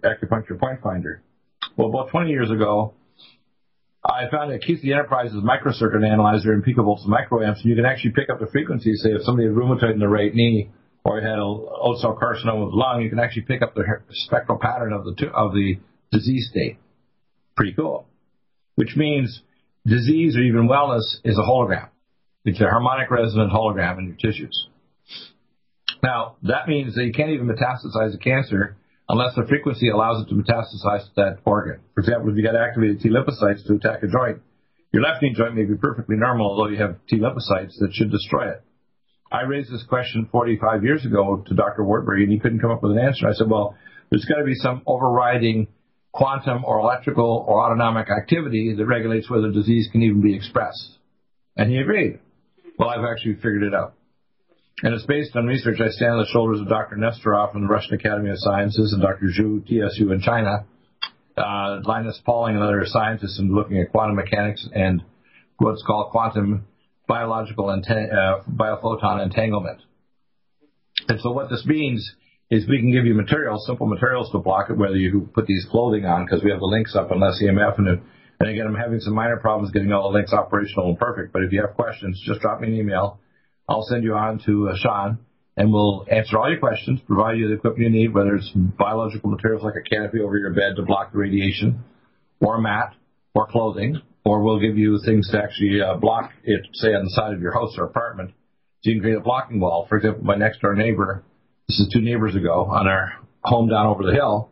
acupuncture 0.04 0.60
point 0.60 0.82
finder. 0.82 1.22
Well, 1.78 1.89
about 1.89 2.10
20 2.10 2.30
years 2.30 2.50
ago, 2.50 2.94
I 4.08 4.30
found 4.30 4.52
that 4.52 4.62
Keithley 4.62 4.94
Enterprises 4.94 5.36
microcircuit 5.44 6.08
analyzer 6.08 6.54
in 6.54 6.62
picovolts 6.62 7.06
and 7.06 7.13
microamps, 7.13 7.62
and 7.62 7.65
you 7.65 7.76
can 7.76 7.86
actually 7.86 8.12
pick 8.12 8.30
up 8.30 8.39
the 8.39 8.48
frequency. 8.48 8.94
Say 8.96 9.10
if 9.10 9.24
somebody 9.24 9.48
had 9.48 9.56
rheumatoid 9.56 9.94
in 9.94 10.00
the 10.00 10.08
right 10.08 10.34
knee 10.34 10.70
or 11.04 11.20
had 11.22 11.39
a 11.39 11.41
oat 11.41 12.00
cell 12.00 12.18
carcinoma 12.22 12.65
of 12.65 12.72
the 12.72 12.78
lung, 12.78 13.02
you 13.02 13.10
can 13.10 13.20
actually 13.20 13.44
pick 13.44 13.62
up 13.62 13.74
the 13.74 13.84
spectral 14.12 14.60
pattern 14.60 14.94
of 14.94 15.06
the 15.06 15.30
of 15.34 15.54
the 15.54 15.80
disease 16.12 16.48
state. 16.52 16.78
Pretty 17.56 17.74
cool 17.74 18.06
which 18.76 18.96
means 18.96 19.41
disease 19.86 20.36
or 20.38 20.41
even 20.41 20.68
wellness 20.68 21.15
is 21.24 21.38
a 21.38 21.41
hologram. 21.41 21.89
It's 22.44 22.62
a 22.62 22.65
harmonic 22.65 23.10
resonant 23.10 23.52
hologram 23.52 23.98
in 23.98 24.06
your 24.06 24.15
tissues. 24.15 24.68
Now, 26.04 26.36
that 26.44 26.68
means 26.68 26.96
that 26.96 27.06
you 27.06 27.13
can't 27.13 27.32
even 27.32 27.48
metastasize 27.48 28.13
a 28.13 28.18
cancer 28.18 28.78
unless 29.10 29.36
the 29.36 29.46
frequency 29.48 29.89
allows 29.89 30.24
it 30.24 30.30
to 30.30 30.36
metastasize 30.36 31.06
to 31.06 31.13
that 31.15 31.38
organ. 31.46 31.82
For 31.94 32.02
example, 32.02 32.30
if 32.30 32.38
you 32.38 32.44
got 32.44 32.56
activated 32.56 33.02
T 33.02 33.10
lymphocytes 33.10 33.65
to 33.68 33.76
attack 33.76 34.04
a 34.04 34.08
joint, 34.08 34.41
your 34.91 35.04
left 35.04 35.22
knee 35.22 35.34
joint 35.36 35.56
may 35.56 35.65
be 35.65 35.76
perfectly 35.76 36.15
normal, 36.15 36.52
although 36.52 36.70
you 36.70 36.78
have 36.78 36.98
T 37.08 37.18
lymphocytes 37.20 37.78
that 37.80 37.89
should 37.91 38.12
destroy 38.12 38.50
it. 38.50 38.63
I 39.32 39.41
raised 39.41 39.72
this 39.72 39.84
question 39.89 40.30
45 40.32 40.84
years 40.84 41.06
ago 41.06 41.44
to 41.48 41.54
Dr. 41.56 41.84
Woodbury, 41.84 42.24
and 42.24 42.32
he 42.32 42.39
couldn't 42.39 42.60
come 42.60 42.72
up 42.72 42.82
with 42.82 42.94
an 42.94 43.00
answer. 43.00 43.28
I 43.28 43.34
said, 43.34 43.50
well, 43.50 43.76
there's 44.10 44.26
got 44.26 44.38
to 44.38 44.46
be 44.46 44.56
some 44.56 44.82
overriding 44.86 45.68
quantum 46.13 46.63
or 46.63 46.80
electrical 46.80 47.44
or 47.48 47.62
autonomic 47.62 48.08
activity 48.10 48.74
that 48.78 48.86
regulates 48.86 49.30
whether 49.30 49.52
disease 49.52 49.89
can 49.91 50.02
even 50.04 50.22
be 50.22 50.36
expressed. 50.36 50.98
And 51.58 51.70
he 51.70 51.78
agreed. 51.78 52.20
Well, 52.80 52.89
I've 52.89 53.04
actually 53.04 53.36
figured 53.36 53.63
it 53.63 53.74
out. 53.74 53.96
And 54.83 54.93
it's 54.93 55.05
based 55.05 55.35
on 55.35 55.45
research. 55.45 55.79
I 55.79 55.89
stand 55.89 56.13
on 56.13 56.19
the 56.19 56.29
shoulders 56.33 56.59
of 56.59 56.67
Dr. 56.67 56.97
Nesterov 56.97 57.53
from 57.53 57.61
the 57.61 57.67
Russian 57.67 57.93
Academy 57.93 58.29
of 58.29 58.38
Sciences 58.39 58.91
and 58.91 59.01
Dr. 59.01 59.27
Zhu, 59.27 59.65
TSU 59.65 60.11
in 60.11 60.19
China, 60.19 60.65
uh, 61.38 61.79
Linus 61.85 62.19
Pauling 62.25 62.55
and 62.55 62.63
other 62.63 62.83
scientists 62.85 63.39
in 63.39 63.53
looking 63.53 63.79
at 63.79 63.91
quantum 63.91 64.15
mechanics 64.15 64.67
and 64.73 65.01
what's 65.57 65.81
called 65.83 66.11
quantum 66.11 66.65
biological 67.07 67.67
enta- 67.67 68.13
uh, 68.13 68.43
biophoton 68.49 69.23
entanglement. 69.23 69.81
And 71.07 71.21
so 71.21 71.31
what 71.31 71.49
this 71.49 71.65
means 71.65 72.09
is 72.49 72.67
we 72.67 72.79
can 72.79 72.91
give 72.91 73.05
you 73.05 73.13
materials, 73.13 73.65
simple 73.65 73.88
materials 73.88 74.29
to 74.31 74.39
block 74.39 74.69
it, 74.69 74.77
whether 74.77 74.97
you 74.97 75.29
put 75.33 75.45
these 75.45 75.65
clothing 75.71 76.05
on, 76.05 76.25
because 76.25 76.43
we 76.43 76.51
have 76.51 76.59
the 76.59 76.65
links 76.65 76.95
up 76.95 77.11
on 77.11 77.19
LessEMF. 77.19 77.77
And, 77.77 78.01
and 78.39 78.49
again, 78.49 78.67
I'm 78.67 78.75
having 78.75 78.99
some 78.99 79.13
minor 79.13 79.38
problems 79.38 79.71
getting 79.71 79.93
all 79.93 80.11
the 80.11 80.17
links 80.17 80.33
operational 80.33 80.89
and 80.89 80.99
perfect. 80.99 81.31
But 81.31 81.43
if 81.43 81.53
you 81.53 81.61
have 81.61 81.75
questions, 81.75 82.21
just 82.25 82.41
drop 82.41 82.59
me 82.59 82.67
an 82.67 82.75
email. 82.75 83.19
I'll 83.67 83.84
send 83.84 84.04
you 84.04 84.13
on 84.13 84.41
to 84.45 84.69
uh, 84.69 84.75
Sean, 84.78 85.19
and 85.58 85.71
we'll 85.71 86.06
answer 86.12 86.38
all 86.38 86.49
your 86.49 86.60
questions, 86.60 86.99
provide 87.08 87.38
you 87.38 87.47
the 87.47 87.56
equipment 87.56 87.91
you 87.91 88.01
need, 88.01 88.13
whether 88.13 88.36
it's 88.36 88.51
biological 88.54 89.30
materials 89.30 89.63
like 89.63 89.75
a 89.75 89.89
canopy 89.89 90.19
over 90.19 90.38
your 90.38 90.54
bed 90.54 90.75
to 90.75 90.84
block 90.84 91.12
the 91.12 91.17
radiation, 91.17 91.84
or 92.39 92.58
a 92.58 92.62
mat, 92.62 92.93
or 93.34 93.47
clothing, 93.47 94.01
or 94.23 94.43
we'll 94.43 94.60
give 94.60 94.78
you 94.78 94.99
things 95.06 95.30
to 95.32 95.41
actually 95.41 95.82
uh, 95.82 95.95
block 95.97 96.32
it, 96.43 96.67
say, 96.73 96.89
on 96.89 97.06
the 97.06 97.12
side 97.12 97.34
of 97.34 97.41
your 97.41 97.54
house 97.54 97.75
or 97.78 97.86
apartment. 97.86 98.32
So 98.84 98.91
you 98.91 98.95
can 98.95 99.01
create 99.01 99.17
a 99.17 99.21
blocking 99.21 99.60
wall. 99.60 99.86
For 99.89 99.97
example, 99.97 100.23
my 100.23 100.36
next 100.36 100.62
door 100.62 100.75
neighbor 100.75 101.23
this 101.67 101.80
is 101.80 101.89
two 101.91 102.01
neighbors 102.01 102.36
ago 102.36 102.65
on 102.69 102.88
our 102.88 103.13
home 103.43 103.69
down 103.69 103.88
over 103.88 104.04
the 104.04 104.13
hill 104.13 104.51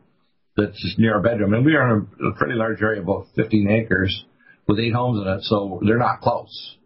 that's 0.57 0.81
just 0.81 0.97
near 0.97 1.15
our 1.15 1.21
bedroom. 1.21 1.53
And 1.53 1.63
we 1.63 1.75
are 1.75 1.97
in 1.97 2.07
a 2.27 2.37
pretty 2.37 2.55
large 2.55 2.81
area, 2.81 3.01
about 3.01 3.27
15 3.35 3.69
acres, 3.69 4.25
with 4.67 4.79
eight 4.79 4.93
homes 4.93 5.21
in 5.21 5.31
it, 5.31 5.43
so 5.43 5.79
they're 5.85 5.99
not 5.99 6.21
close. 6.21 6.77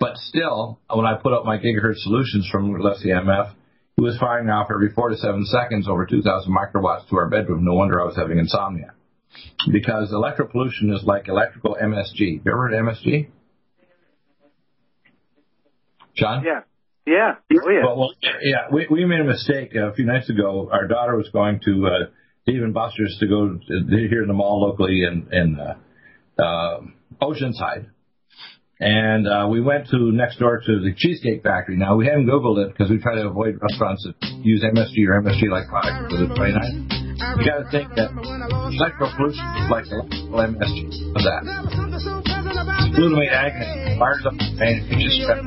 But 0.00 0.16
still, 0.16 0.80
when 0.92 1.06
I 1.06 1.14
put 1.14 1.32
up 1.32 1.44
my 1.44 1.58
gigahertz 1.58 1.98
solutions 1.98 2.48
from 2.50 2.74
LessEMF, 2.74 3.52
it 3.96 4.00
was 4.00 4.16
firing 4.18 4.48
off 4.48 4.68
every 4.72 4.90
four 4.92 5.08
to 5.08 5.16
seven 5.16 5.44
seconds 5.44 5.88
over 5.88 6.06
2,000 6.06 6.54
microwatts 6.54 7.08
to 7.08 7.16
our 7.16 7.28
bedroom. 7.28 7.64
No 7.64 7.74
wonder 7.74 8.00
I 8.00 8.04
was 8.04 8.16
having 8.16 8.38
insomnia. 8.38 8.92
Because 9.70 10.12
electropollution 10.12 10.94
is 10.94 11.02
like 11.02 11.26
electrical 11.26 11.76
MSG. 11.82 12.18
You 12.20 12.40
ever 12.46 12.68
heard 12.68 12.74
of 12.74 12.86
MSG? 12.86 13.28
John? 16.14 16.44
Yeah. 16.44 16.60
Yeah. 17.06 17.34
Oh, 17.52 17.70
yeah. 17.70 17.84
Well, 17.84 17.98
well, 17.98 18.14
yeah, 18.42 18.68
we, 18.70 18.86
we 18.90 19.04
made 19.04 19.20
a 19.20 19.24
mistake 19.24 19.74
a 19.74 19.94
few 19.94 20.04
nights 20.04 20.30
ago. 20.30 20.68
Our 20.70 20.86
daughter 20.86 21.16
was 21.16 21.28
going 21.30 21.60
to 21.64 21.86
uh, 21.86 22.10
Dave 22.46 22.62
and 22.62 22.74
Buster's 22.74 23.16
to 23.20 23.26
go 23.26 23.48
to, 23.48 24.08
here 24.08 24.22
in 24.22 24.28
the 24.28 24.34
mall 24.34 24.60
locally 24.60 25.02
in, 25.02 25.28
in 25.32 25.58
uh, 25.58 26.42
uh, 26.42 26.80
Oceanside. 27.22 27.86
And 28.80 29.26
uh, 29.26 29.48
we 29.50 29.60
went 29.60 29.88
to 29.90 30.12
next 30.12 30.38
door 30.38 30.62
to 30.64 30.72
the 30.78 30.94
Cheesecake 30.96 31.42
Factory. 31.42 31.76
Now, 31.76 31.96
we 31.96 32.06
hadn't 32.06 32.26
Googled 32.26 32.62
it 32.64 32.68
because 32.70 32.90
we 32.90 33.02
try 33.02 33.16
to 33.16 33.26
avoid 33.26 33.58
restaurants 33.60 34.06
that 34.06 34.14
use 34.46 34.62
MSG 34.62 35.02
or 35.10 35.18
MSG-like 35.20 35.66
products 35.66 36.14
for 36.14 36.22
the 36.22 36.30
29. 36.30 36.86
You 37.18 37.42
got 37.42 37.58
to 37.58 37.70
think 37.74 37.90
that 37.98 38.14
electropollution 38.14 39.34
is 39.34 39.66
like 39.66 39.82
MSG 39.90 40.94
of 41.10 41.22
that. 41.26 41.42
glutamate 42.94 43.34
agonist 43.34 43.98
fires 43.98 44.22
up 44.26 44.38
the 44.38 44.46
brain, 44.56 44.78
it 44.78 44.94
makes 44.94 45.18
you 45.18 45.26
stress, 45.26 45.42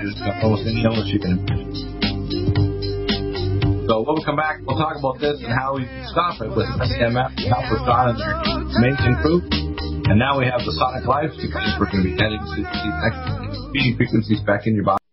and 0.00 0.08
you 0.08 0.32
almost 0.40 0.64
any 0.64 0.80
illness 0.88 1.12
you 1.12 1.20
can 1.20 1.36
imagine. 1.36 1.84
So 3.88 4.00
when 4.08 4.16
we 4.16 4.24
come 4.24 4.36
back, 4.36 4.64
we'll 4.64 4.80
talk 4.80 4.96
about 4.96 5.20
this 5.20 5.36
and 5.44 5.52
how 5.52 5.76
we 5.76 5.84
stop 6.08 6.40
it 6.40 6.48
with 6.48 6.64
help 6.64 7.68
with 7.68 7.84
Don 7.84 8.16
and 8.16 8.18
their 8.18 8.40
amazing 8.80 9.20
crew. 9.20 9.73
And 10.06 10.18
now 10.18 10.38
we 10.38 10.44
have 10.44 10.60
the 10.60 10.72
SonicLife 10.76 11.32
because 11.40 11.76
we're 11.80 11.90
going 11.90 12.04
to 12.04 12.10
be 12.10 12.16
heading 12.20 12.40
to 12.40 12.56
these 12.56 12.66
feeding 13.72 13.96
frequencies 13.96 14.40
back 14.44 14.66
in 14.66 14.74
your 14.74 14.84
body. 14.84 15.03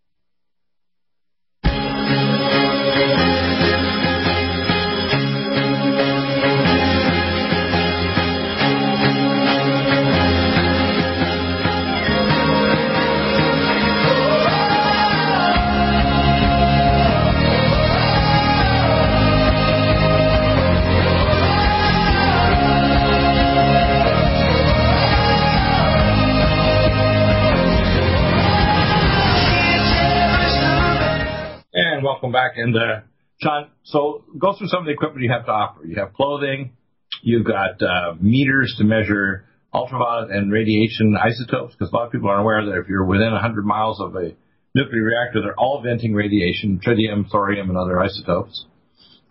And 32.62 32.76
uh, 32.76 33.02
Sean, 33.42 33.70
so 33.84 34.24
go 34.38 34.56
through 34.58 34.68
some 34.68 34.80
of 34.80 34.86
the 34.86 34.92
equipment 34.92 35.24
you 35.24 35.32
have 35.32 35.46
to 35.46 35.52
offer. 35.52 35.86
You 35.86 35.96
have 35.98 36.14
clothing, 36.14 36.74
you've 37.22 37.46
got 37.46 37.82
uh, 37.82 38.16
meters 38.20 38.76
to 38.78 38.84
measure 38.84 39.46
ultraviolet 39.74 40.32
and 40.32 40.52
radiation 40.52 41.16
isotopes, 41.18 41.74
because 41.74 41.92
a 41.92 41.96
lot 41.96 42.06
of 42.06 42.12
people 42.12 42.30
aren't 42.30 42.42
aware 42.42 42.66
that 42.66 42.78
if 42.78 42.88
you're 42.90 43.06
within 43.06 43.32
100 43.32 43.66
miles 43.66 44.02
of 44.02 44.16
a 44.16 44.36
nuclear 44.76 45.04
reactor, 45.04 45.42
they're 45.42 45.60
all 45.60 45.82
venting 45.82 46.14
radiation, 46.14 46.80
tritium, 46.86 47.30
thorium, 47.30 47.70
and 47.70 47.78
other 47.78 48.00
isotopes. 48.00 48.66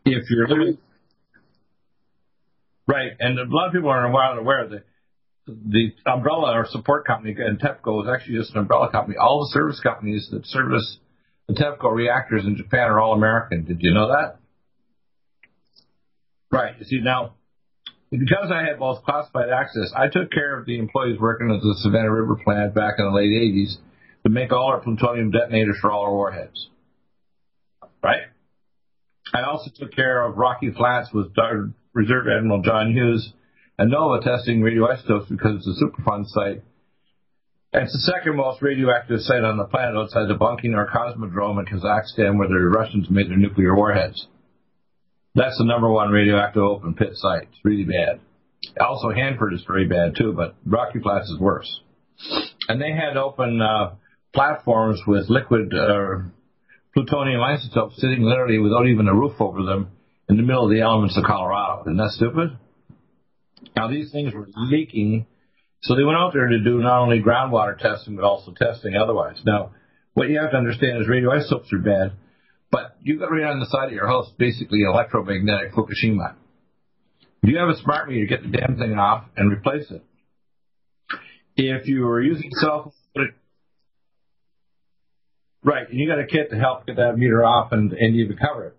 If 0.05 0.31
you're 0.31 0.49
living, 0.49 0.79
right, 2.87 3.13
and 3.21 3.39
a 3.39 3.45
lot 3.49 3.69
of 3.69 3.73
people 3.73 3.91
aren't 3.91 4.39
aware 4.39 4.69
that 4.69 4.85
the 5.47 5.93
umbrella 6.07 6.53
or 6.55 6.67
support 6.69 7.07
company, 7.07 7.35
and 7.39 7.61
TEPCO 7.61 8.05
is 8.05 8.09
actually 8.09 8.39
just 8.39 8.53
an 8.53 8.61
umbrella 8.61 8.91
company. 8.91 9.17
All 9.19 9.41
the 9.41 9.53
service 9.53 9.81
companies 9.81 10.29
that 10.33 10.47
service 10.47 10.99
the 11.55 11.61
TEPCO 11.61 11.93
reactors 11.95 12.45
in 12.45 12.57
Japan 12.57 12.89
are 12.89 13.01
all 13.01 13.13
American. 13.13 13.65
Did 13.65 13.79
you 13.81 13.93
know 13.93 14.09
that? 14.09 14.37
Right. 16.51 16.75
You 16.79 16.85
see, 16.85 17.01
now, 17.01 17.35
because 18.11 18.51
I 18.53 18.63
had 18.63 18.79
both 18.79 19.05
classified 19.05 19.51
access, 19.51 19.93
I 19.97 20.09
took 20.09 20.33
care 20.33 20.59
of 20.59 20.67
the 20.67 20.79
employees 20.79 21.19
working 21.19 21.51
at 21.51 21.61
the 21.61 21.77
Savannah 21.79 22.13
River 22.13 22.37
plant 22.43 22.75
back 22.75 22.95
in 22.99 23.05
the 23.05 23.11
late 23.11 23.31
80s 23.31 23.77
to 24.25 24.31
make 24.31 24.53
all 24.53 24.67
our 24.67 24.81
plutonium 24.81 25.31
detonators 25.31 25.79
for 25.81 25.91
all 25.91 26.03
our 26.03 26.13
warheads. 26.13 26.69
Right? 28.03 28.23
I 29.33 29.43
also 29.43 29.71
took 29.75 29.95
care 29.95 30.25
of 30.25 30.37
Rocky 30.37 30.73
Flats 30.73 31.11
with 31.13 31.33
Reserve 31.93 32.27
Admiral 32.37 32.63
John 32.63 32.93
Hughes 32.93 33.33
and 33.79 33.91
NOVA 33.91 34.25
testing 34.25 34.61
radioisotopes 34.61 35.29
because 35.29 35.57
it's 35.57 35.81
a 35.81 35.85
Superfund 35.85 36.27
site. 36.27 36.63
It's 37.73 37.93
the 37.93 38.13
second 38.13 38.37
most 38.37 38.61
radioactive 38.63 39.21
site 39.21 39.45
on 39.45 39.57
the 39.57 39.65
planet 39.65 39.95
outside 39.97 40.27
the 40.27 40.35
Baikonur 40.35 40.91
Cosmodrome 40.91 41.61
in 41.61 41.67
Kazakhstan 41.67 42.37
where 42.37 42.49
the 42.49 42.55
Russians 42.55 43.09
made 43.09 43.31
their 43.31 43.37
nuclear 43.37 43.77
warheads. 43.77 44.27
That's 45.37 45.57
the 45.57 45.65
number 45.65 45.89
one 45.89 46.11
radioactive 46.11 46.65
open 46.65 46.95
pit 46.95 47.11
site. 47.15 47.45
It's 47.45 47.65
really 47.65 47.85
bad. 47.85 48.19
Also, 48.81 49.11
Hanford 49.11 49.55
is 49.55 49.63
very 49.69 49.87
bad 49.87 50.17
too, 50.19 50.33
but 50.33 50.57
Rocky 50.67 50.99
Flats 50.99 51.31
is 51.31 51.39
worse. 51.39 51.81
And 52.69 52.83
they 52.83 52.91
had 52.91 53.17
open 53.17 53.63
uh, 53.63 53.95
platforms 54.35 55.01
with 55.07 55.31
liquid 55.31 55.73
uh, 55.73 56.23
plutonium 56.93 57.41
isotopes 57.41 58.01
sitting 58.01 58.23
literally 58.23 58.59
without 58.59 58.89
even 58.89 59.07
a 59.07 59.15
roof 59.15 59.41
over 59.41 59.63
them 59.63 59.93
in 60.29 60.37
the 60.37 60.43
middle 60.43 60.65
of 60.65 60.73
the 60.73 60.81
elements 60.81 61.17
of 61.17 61.23
Colorado. 61.23 61.83
Isn't 61.83 61.99
that 61.99 62.11
stupid? 62.17 62.59
Now, 63.77 63.89
these 63.89 64.11
things 64.11 64.35
were 64.35 64.49
leaking, 64.57 65.27
so 65.83 65.97
they 65.97 66.05
went 66.05 66.19
out 66.19 66.33
there 66.33 66.49
to 66.49 66.59
do 66.59 66.79
not 66.79 67.01
only 67.01 67.23
groundwater 67.23 67.77
testing, 67.79 68.17
but 68.17 68.25
also 68.25 68.53
testing 68.53 68.97
otherwise. 68.97 69.41
Now, 69.45 69.73
what 70.15 70.29
you 70.29 70.39
have 70.39 70.51
to 70.51 70.57
understand 70.57 71.01
is 71.01 71.09
radioisotopes 71.09 71.73
are 71.73 71.79
bad, 71.79 72.13
but 72.71 72.97
you've 73.03 73.21
got 73.21 73.31
right 73.31 73.45
on 73.45 73.61
the 73.61 73.67
side 73.67 73.89
of 73.89 73.95
your 73.95 74.07
house 74.07 74.31
basically 74.39 74.81
electromagnetic 74.83 75.73
Fukushima. 75.73 76.35
If 77.43 77.51
you 77.51 77.59
have 77.59 77.71
a 77.71 77.79
smart 77.79 78.09
meter, 78.09 78.27
get 78.27 78.43
the 78.43 78.57
damn 78.57 78.77
thing 78.77 78.99
off 78.99 79.25
and 79.37 79.51
replace 79.51 79.91
it. 79.91 80.05
If 81.57 81.89
you 81.89 82.07
are 82.07 82.21
using 82.21 82.51
cell 82.53 82.93
phone, 83.15 83.33
right, 85.65 85.89
and 85.89 85.99
you 85.99 86.07
got 86.07 86.19
a 86.19 86.27
kit 86.27 86.51
to 86.51 86.57
help 86.57 86.87
get 86.87 86.97
that 86.97 87.17
meter 87.17 87.45
off 87.45 87.73
and, 87.73 87.93
and 87.93 88.17
even 88.17 88.37
cover 88.37 88.67
it. 88.67 88.77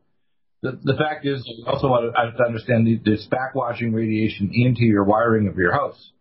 The, 0.61 0.79
the 0.83 0.95
fact 0.95 1.25
is, 1.25 1.43
you 1.45 1.65
also 1.65 1.87
want 1.87 2.13
to 2.13 2.19
uh, 2.19 2.47
understand 2.47 2.87
this 3.03 3.27
backwashing 3.31 3.93
radiation 3.93 4.51
into 4.53 4.83
your 4.83 5.03
wiring 5.03 5.47
of 5.47 5.57
your 5.57 5.71
house. 5.73 6.11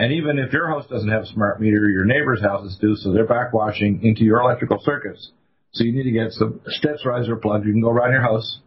And 0.00 0.14
even 0.14 0.38
if 0.38 0.50
your 0.54 0.66
house 0.66 0.86
doesn't 0.88 1.10
have 1.10 1.24
a 1.24 1.26
smart 1.26 1.60
meter, 1.60 1.90
your 1.90 2.06
neighbor's 2.06 2.40
houses 2.40 2.74
do, 2.80 2.96
so 2.96 3.12
they're 3.12 3.26
backwashing 3.26 4.02
into 4.02 4.24
your 4.24 4.40
electrical 4.40 4.78
circuits. 4.82 5.30
So 5.72 5.84
you 5.84 5.92
need 5.92 6.04
to 6.04 6.10
get 6.10 6.32
some 6.32 6.62
Stetzerizer 6.82 7.38
plugs. 7.38 7.66
You 7.66 7.72
can 7.72 7.82
go 7.82 7.90
around 7.90 8.12
your 8.12 8.22
house 8.22 8.60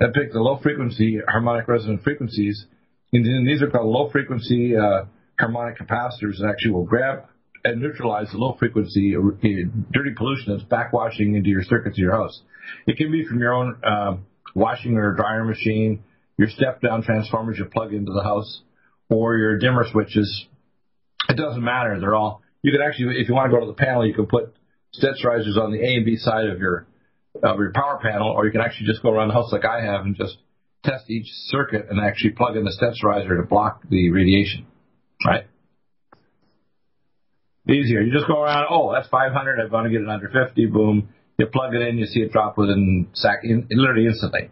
and 0.00 0.12
pick 0.12 0.32
the 0.32 0.40
low 0.40 0.58
frequency 0.60 1.20
harmonic 1.28 1.68
resonant 1.68 2.02
frequencies. 2.02 2.66
And 3.12 3.24
then 3.24 3.44
these 3.46 3.62
are 3.62 3.70
called 3.70 3.86
low 3.86 4.10
frequency 4.10 4.76
uh, 4.76 5.04
harmonic 5.38 5.78
capacitors 5.78 6.40
that 6.40 6.48
actually 6.50 6.72
will 6.72 6.84
grab 6.84 7.26
and 7.64 7.80
neutralize 7.80 8.32
the 8.32 8.38
low 8.38 8.56
frequency 8.58 9.14
uh, 9.14 9.20
dirty 9.92 10.14
pollution 10.16 10.56
that's 10.56 10.68
backwashing 10.68 11.36
into 11.36 11.48
your 11.48 11.62
circuits 11.62 11.94
of 11.94 11.98
your 11.98 12.16
house. 12.16 12.42
It 12.88 12.96
can 12.96 13.12
be 13.12 13.24
from 13.24 13.38
your 13.38 13.54
own 13.54 13.76
uh, 13.84 14.16
washing 14.56 14.96
or 14.96 15.14
dryer 15.14 15.44
machine, 15.44 16.02
your 16.38 16.48
step 16.48 16.80
down 16.80 17.04
transformers 17.04 17.56
you 17.56 17.66
plug 17.66 17.94
into 17.94 18.12
the 18.12 18.24
house, 18.24 18.62
or 19.08 19.36
your 19.36 19.58
dimmer 19.58 19.84
switches. 19.92 20.48
It 21.32 21.36
doesn't 21.38 21.64
matter. 21.64 21.98
They're 21.98 22.14
all, 22.14 22.42
you 22.60 22.72
can 22.72 22.82
actually, 22.82 23.16
if 23.16 23.26
you 23.26 23.34
want 23.34 23.50
to 23.50 23.56
go 23.56 23.64
to 23.64 23.66
the 23.66 23.72
panel, 23.72 24.06
you 24.06 24.12
can 24.12 24.26
put 24.26 24.54
Stetzerizers 24.94 25.56
on 25.56 25.72
the 25.72 25.80
A 25.80 25.96
and 25.96 26.04
B 26.04 26.16
side 26.16 26.50
of 26.50 26.58
your, 26.58 26.86
of 27.42 27.58
your 27.58 27.72
power 27.72 27.98
panel, 28.02 28.28
or 28.28 28.44
you 28.44 28.52
can 28.52 28.60
actually 28.60 28.86
just 28.86 29.02
go 29.02 29.10
around 29.10 29.28
the 29.28 29.34
house 29.34 29.50
like 29.50 29.64
I 29.64 29.82
have 29.82 30.04
and 30.04 30.14
just 30.14 30.36
test 30.84 31.08
each 31.08 31.28
circuit 31.46 31.86
and 31.88 31.98
actually 31.98 32.32
plug 32.32 32.58
in 32.58 32.64
the 32.64 32.76
Stetzerizer 32.76 33.40
to 33.40 33.46
block 33.48 33.80
the 33.88 34.10
radiation. 34.10 34.66
Right? 35.24 35.46
Easier. 37.66 38.02
You 38.02 38.12
just 38.12 38.26
go 38.26 38.42
around, 38.42 38.66
oh, 38.68 38.92
that's 38.92 39.08
500, 39.08 39.58
I 39.58 39.72
want 39.72 39.86
to 39.86 39.90
get 39.90 40.02
it 40.02 40.08
under 40.08 40.28
50, 40.28 40.66
boom. 40.66 41.08
You 41.38 41.46
plug 41.46 41.74
it 41.74 41.80
in, 41.80 41.96
you 41.96 42.04
see 42.04 42.20
it 42.20 42.30
drop 42.30 42.58
within 42.58 43.08
sac, 43.14 43.38
in, 43.42 43.68
literally 43.70 44.04
instantly. 44.04 44.50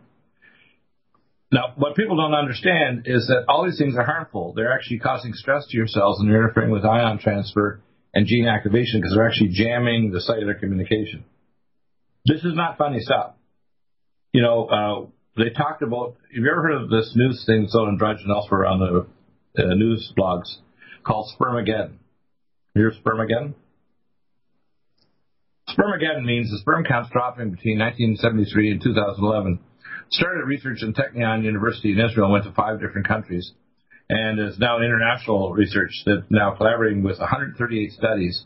Now, 1.52 1.72
what 1.76 1.96
people 1.96 2.16
don't 2.16 2.34
understand 2.34 3.02
is 3.06 3.26
that 3.26 3.44
all 3.48 3.64
these 3.64 3.78
things 3.78 3.96
are 3.96 4.04
harmful. 4.04 4.52
They're 4.54 4.72
actually 4.72 5.00
causing 5.00 5.32
stress 5.34 5.66
to 5.68 5.76
your 5.76 5.88
cells 5.88 6.20
and 6.20 6.30
they're 6.30 6.44
interfering 6.44 6.70
with 6.70 6.84
ion 6.84 7.18
transfer 7.18 7.80
and 8.14 8.26
gene 8.26 8.46
activation 8.46 9.00
because 9.00 9.14
they're 9.14 9.26
actually 9.26 9.50
jamming 9.52 10.12
the 10.12 10.20
cellular 10.20 10.54
communication. 10.54 11.24
This 12.24 12.44
is 12.44 12.54
not 12.54 12.78
funny 12.78 13.00
stuff. 13.00 13.34
You 14.32 14.42
know, 14.42 14.66
uh, 14.66 15.06
they 15.36 15.50
talked 15.50 15.82
about, 15.82 16.16
have 16.32 16.44
you 16.44 16.50
ever 16.50 16.62
heard 16.62 16.82
of 16.82 16.90
this 16.90 17.12
news 17.16 17.42
thing 17.46 17.62
that's 17.62 17.74
on 17.74 17.96
Drudge 17.98 18.18
and 18.22 18.30
elsewhere 18.30 18.66
on 18.66 18.78
the 19.56 19.62
uh, 19.62 19.74
news 19.74 20.12
blogs 20.16 20.54
called 21.04 21.32
Spermageddon? 21.36 21.94
Here's 22.74 22.96
Spermageddon? 22.98 23.54
Spermageddon 25.68 26.24
means 26.24 26.50
the 26.50 26.58
sperm 26.58 26.84
counts 26.84 27.10
dropping 27.10 27.50
between 27.50 27.78
1973 27.78 28.72
and 28.72 28.82
2011. 28.82 29.60
Started 30.10 30.44
research 30.44 30.78
in 30.82 30.92
Technion 30.92 31.44
University 31.44 31.92
in 31.92 32.00
Israel, 32.00 32.32
went 32.32 32.44
to 32.44 32.52
five 32.52 32.80
different 32.80 33.06
countries, 33.06 33.52
and 34.08 34.40
is 34.40 34.58
now 34.58 34.78
international 34.78 35.52
research 35.52 35.92
that 36.04 36.24
now 36.30 36.52
collaborating 36.56 37.04
with 37.04 37.20
138 37.20 37.92
studies 37.92 38.44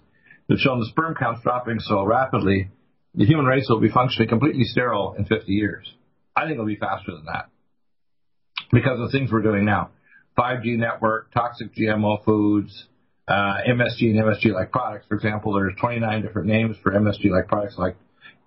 that 0.48 0.58
shown 0.58 0.78
the 0.78 0.86
sperm 0.90 1.14
counts 1.14 1.40
dropping 1.42 1.80
so 1.80 2.04
rapidly, 2.04 2.68
the 3.14 3.24
human 3.24 3.46
race 3.46 3.66
will 3.70 3.80
be 3.80 3.88
functioning 3.88 4.28
completely 4.28 4.64
sterile 4.64 5.14
in 5.16 5.24
50 5.24 5.50
years. 5.52 5.90
I 6.36 6.42
think 6.42 6.54
it'll 6.54 6.66
be 6.66 6.76
faster 6.76 7.12
than 7.12 7.24
that 7.26 7.48
because 8.70 9.00
of 9.00 9.10
things 9.10 9.32
we're 9.32 9.40
doing 9.40 9.64
now. 9.64 9.90
5G 10.36 10.76
network, 10.76 11.32
toxic 11.32 11.74
GMO 11.74 12.22
foods, 12.24 12.88
uh, 13.26 13.56
MSG 13.66 14.10
and 14.10 14.20
MSG-like 14.20 14.70
products. 14.70 15.06
For 15.08 15.14
example, 15.14 15.54
there's 15.54 15.74
29 15.80 16.22
different 16.22 16.48
names 16.48 16.76
for 16.82 16.92
MSG-like 16.92 17.48
products 17.48 17.76
like 17.78 17.96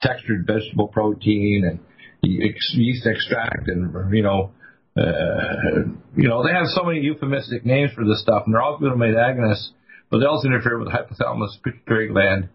textured 0.04 0.46
vegetable 0.46 0.90
protein 0.90 1.64
and 1.68 1.80
yeast 2.24 3.06
extract 3.06 3.68
and, 3.68 4.16
you 4.16 4.24
know, 4.24 4.52
uh, 4.98 5.84
you 6.16 6.28
know, 6.28 6.44
they 6.44 6.52
have 6.52 6.66
so 6.68 6.84
many 6.84 7.02
euphemistic 7.02 7.66
names 7.66 7.92
for 7.94 8.04
this 8.04 8.22
stuff, 8.22 8.44
and 8.46 8.54
they're 8.54 8.62
all 8.62 8.80
glutamate 8.80 9.16
agonists, 9.16 9.70
but 10.10 10.20
they 10.20 10.26
also 10.26 10.48
interfere 10.48 10.80
with 10.80 10.88
the 10.88 10.94
hypothalamus 10.94 11.62
pituitary 11.64 12.08
gland, 12.08 12.50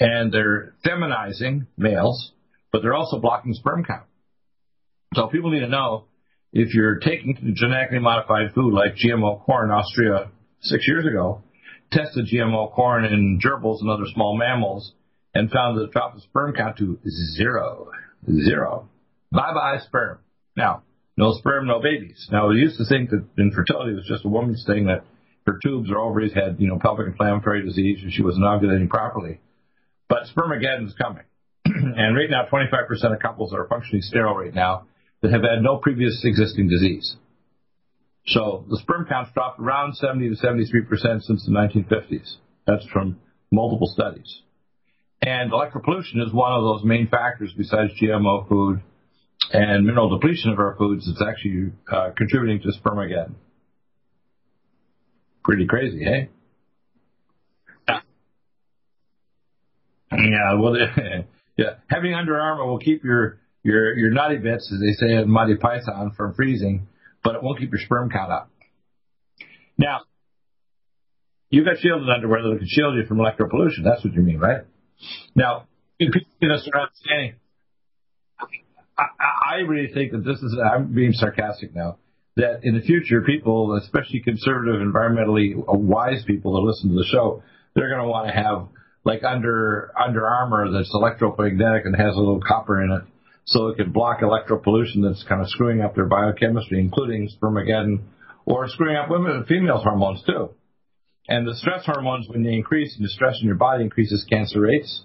and 0.00 0.32
they're 0.32 0.74
feminizing 0.84 1.66
males, 1.76 2.32
but 2.72 2.82
they're 2.82 2.94
also 2.94 3.20
blocking 3.20 3.54
sperm 3.54 3.84
count. 3.84 4.06
So 5.14 5.28
people 5.28 5.50
need 5.50 5.60
to 5.60 5.68
know 5.68 6.06
if 6.52 6.74
you're 6.74 6.98
taking 6.98 7.36
genetically 7.54 8.00
modified 8.00 8.52
food 8.54 8.72
like 8.72 8.96
GMO 8.96 9.44
corn, 9.44 9.70
in 9.70 9.70
Austria 9.70 10.30
six 10.62 10.86
years 10.88 11.06
ago, 11.06 11.42
tested 11.92 12.26
GMO 12.32 12.72
corn 12.72 13.04
in 13.04 13.40
gerbils 13.44 13.80
and 13.80 13.90
other 13.90 14.06
small 14.12 14.36
mammals 14.36 14.92
and 15.34 15.50
found 15.50 15.78
that 15.78 15.84
it 15.84 15.92
dropped 15.92 16.16
the 16.16 16.22
sperm 16.22 16.52
count 16.54 16.78
to 16.78 16.98
zero. 17.36 17.90
Zero. 18.28 18.88
Bye 19.32 19.52
bye 19.54 19.78
sperm. 19.86 20.18
Now, 20.56 20.82
no 21.16 21.32
sperm, 21.34 21.66
no 21.66 21.80
babies. 21.80 22.28
Now, 22.30 22.48
we 22.48 22.56
used 22.56 22.78
to 22.78 22.84
think 22.84 23.10
that 23.10 23.24
infertility 23.38 23.94
was 23.94 24.06
just 24.06 24.24
a 24.24 24.28
woman's 24.28 24.64
thing 24.66 24.86
that 24.86 25.04
her 25.46 25.58
tubes 25.62 25.90
or 25.90 25.98
ovaries 25.98 26.32
had, 26.32 26.56
you 26.58 26.68
know, 26.68 26.78
pelvic 26.80 27.06
inflammatory 27.06 27.64
disease 27.64 28.00
and 28.02 28.12
she 28.12 28.22
wasn't 28.22 28.44
ovulating 28.44 28.88
properly. 28.88 29.40
But 30.08 30.24
spermageddon 30.34 30.86
is 30.86 30.94
coming. 30.94 31.24
and 31.64 32.16
right 32.16 32.30
now, 32.30 32.46
25% 32.50 33.14
of 33.14 33.20
couples 33.20 33.52
are 33.52 33.66
functionally 33.68 34.02
sterile 34.02 34.34
right 34.34 34.54
now 34.54 34.86
that 35.22 35.30
have 35.30 35.42
had 35.42 35.62
no 35.62 35.76
previous 35.76 36.20
existing 36.24 36.68
disease. 36.68 37.16
So 38.26 38.64
the 38.68 38.78
sperm 38.78 39.06
count's 39.06 39.32
dropped 39.32 39.60
around 39.60 39.96
70 39.96 40.30
to 40.30 40.36
73% 40.36 41.22
since 41.22 41.44
the 41.46 41.52
1950s. 41.52 42.36
That's 42.66 42.86
from 42.86 43.18
multiple 43.50 43.88
studies. 43.88 44.42
And 45.22 45.52
electropollution 45.52 46.24
is 46.26 46.32
one 46.32 46.52
of 46.52 46.62
those 46.62 46.82
main 46.84 47.08
factors 47.08 47.52
besides 47.56 47.92
GMO 48.00 48.48
food 48.48 48.80
and 49.52 49.84
mineral 49.84 50.08
depletion 50.08 50.50
of 50.50 50.58
our 50.58 50.76
foods 50.76 51.06
that's 51.06 51.22
actually 51.28 51.72
uh, 51.92 52.10
contributing 52.16 52.62
to 52.62 52.78
spermageddon. 52.78 53.34
Pretty 55.44 55.66
crazy, 55.66 56.04
eh? 56.06 56.26
Yeah, 60.12 60.54
well, 60.58 60.76
yeah. 61.56 61.74
Having 61.88 62.14
Under 62.14 62.38
Armour 62.38 62.66
will 62.66 62.80
keep 62.80 63.04
your 63.04 63.38
your 63.62 63.96
your 63.96 64.10
naughty 64.10 64.38
bits, 64.38 64.70
as 64.72 64.80
they 64.80 64.92
say 65.06 65.14
in 65.14 65.30
Monty 65.30 65.54
Python, 65.54 66.12
from 66.16 66.34
freezing, 66.34 66.88
but 67.22 67.36
it 67.36 67.42
won't 67.44 67.60
keep 67.60 67.70
your 67.70 67.80
sperm 67.80 68.10
count 68.10 68.32
up. 68.32 68.50
Now, 69.78 70.00
you've 71.48 71.64
got 71.64 71.78
shielded 71.78 72.08
underwear 72.08 72.42
that 72.42 72.58
can 72.58 72.66
shield 72.68 72.96
you 72.96 73.06
from 73.06 73.18
electropollution. 73.18 73.84
That's 73.84 74.04
what 74.04 74.12
you 74.14 74.22
mean, 74.22 74.38
right? 74.38 74.62
Now, 75.34 75.66
people 75.98 76.20
can 76.40 76.58
start 76.60 76.88
understanding. 76.88 77.34
I, 78.98 79.04
I 79.52 79.54
really 79.60 79.92
think 79.92 80.12
that 80.12 80.24
this 80.24 80.38
is. 80.38 80.56
I'm 80.72 80.94
being 80.94 81.12
sarcastic 81.12 81.74
now. 81.74 81.98
That 82.36 82.60
in 82.62 82.74
the 82.74 82.82
future, 82.82 83.22
people, 83.22 83.74
especially 83.76 84.20
conservative, 84.20 84.80
environmentally 84.80 85.54
wise 85.66 86.22
people 86.26 86.54
that 86.54 86.60
listen 86.60 86.90
to 86.90 86.96
the 86.96 87.06
show, 87.10 87.42
they're 87.74 87.88
going 87.88 88.02
to 88.02 88.08
want 88.08 88.28
to 88.28 88.32
have 88.32 88.68
like 89.04 89.24
under 89.24 89.92
Under 89.98 90.26
Armour 90.26 90.70
that's 90.70 90.90
electromagnetic 90.94 91.86
and 91.86 91.96
has 91.96 92.14
a 92.14 92.18
little 92.18 92.40
copper 92.40 92.82
in 92.82 92.92
it, 92.92 93.02
so 93.46 93.68
it 93.68 93.76
can 93.76 93.92
block 93.92 94.20
electropollution 94.20 95.02
that's 95.02 95.24
kind 95.24 95.40
of 95.40 95.48
screwing 95.48 95.80
up 95.80 95.94
their 95.94 96.06
biochemistry, 96.06 96.80
including 96.80 97.28
spermageddon, 97.28 98.00
or 98.44 98.68
screwing 98.68 98.96
up 98.96 99.10
women 99.10 99.32
and 99.32 99.46
females' 99.46 99.82
hormones 99.82 100.22
too. 100.24 100.50
And 101.30 101.46
the 101.46 101.54
stress 101.54 101.86
hormones, 101.86 102.28
when 102.28 102.42
they 102.42 102.52
increase, 102.52 102.94
and 102.96 103.04
the 103.04 103.08
stress 103.08 103.38
in 103.40 103.46
your 103.46 103.56
body 103.56 103.84
increases 103.84 104.26
cancer 104.28 104.60
rates. 104.60 105.04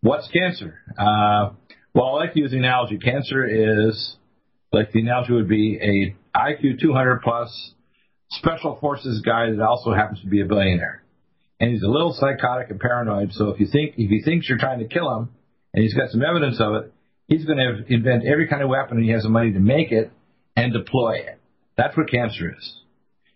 What's 0.00 0.26
cancer? 0.28 0.80
Uh, 0.98 1.50
well, 1.94 2.06
I 2.06 2.12
like 2.24 2.32
to 2.34 2.40
use 2.40 2.50
the 2.50 2.58
analogy. 2.58 2.98
Cancer 2.98 3.46
is 3.46 4.16
like 4.72 4.90
the 4.90 5.00
analogy 5.00 5.34
would 5.34 5.48
be 5.48 5.78
a 5.80 6.16
IQ 6.36 6.80
200 6.80 7.22
plus 7.22 7.72
special 8.30 8.78
forces 8.80 9.22
guy 9.24 9.50
that 9.50 9.60
also 9.60 9.92
happens 9.92 10.20
to 10.22 10.26
be 10.26 10.40
a 10.40 10.44
billionaire 10.44 11.02
and 11.60 11.72
he's 11.72 11.82
a 11.82 11.88
little 11.88 12.12
psychotic 12.12 12.70
and 12.70 12.80
paranoid. 12.80 13.32
So 13.32 13.50
if 13.50 13.60
you 13.60 13.66
think 13.66 13.94
if 13.96 14.10
he 14.10 14.22
thinks 14.22 14.48
you're 14.48 14.58
trying 14.58 14.78
to 14.80 14.86
kill 14.86 15.12
him, 15.16 15.30
and 15.74 15.82
he's 15.82 15.94
got 15.94 16.10
some 16.10 16.22
evidence 16.22 16.60
of 16.60 16.74
it, 16.76 16.92
he's 17.26 17.44
going 17.44 17.58
to 17.58 17.92
invent 17.92 18.24
every 18.24 18.48
kind 18.48 18.62
of 18.62 18.68
weapon, 18.68 18.98
and 18.98 19.04
he 19.04 19.12
has 19.12 19.22
the 19.22 19.28
money 19.28 19.52
to 19.52 19.60
make 19.60 19.92
it 19.92 20.10
and 20.56 20.72
deploy 20.72 21.16
it. 21.16 21.40
That's 21.76 21.96
what 21.96 22.10
cancer 22.10 22.54
is. 22.56 22.74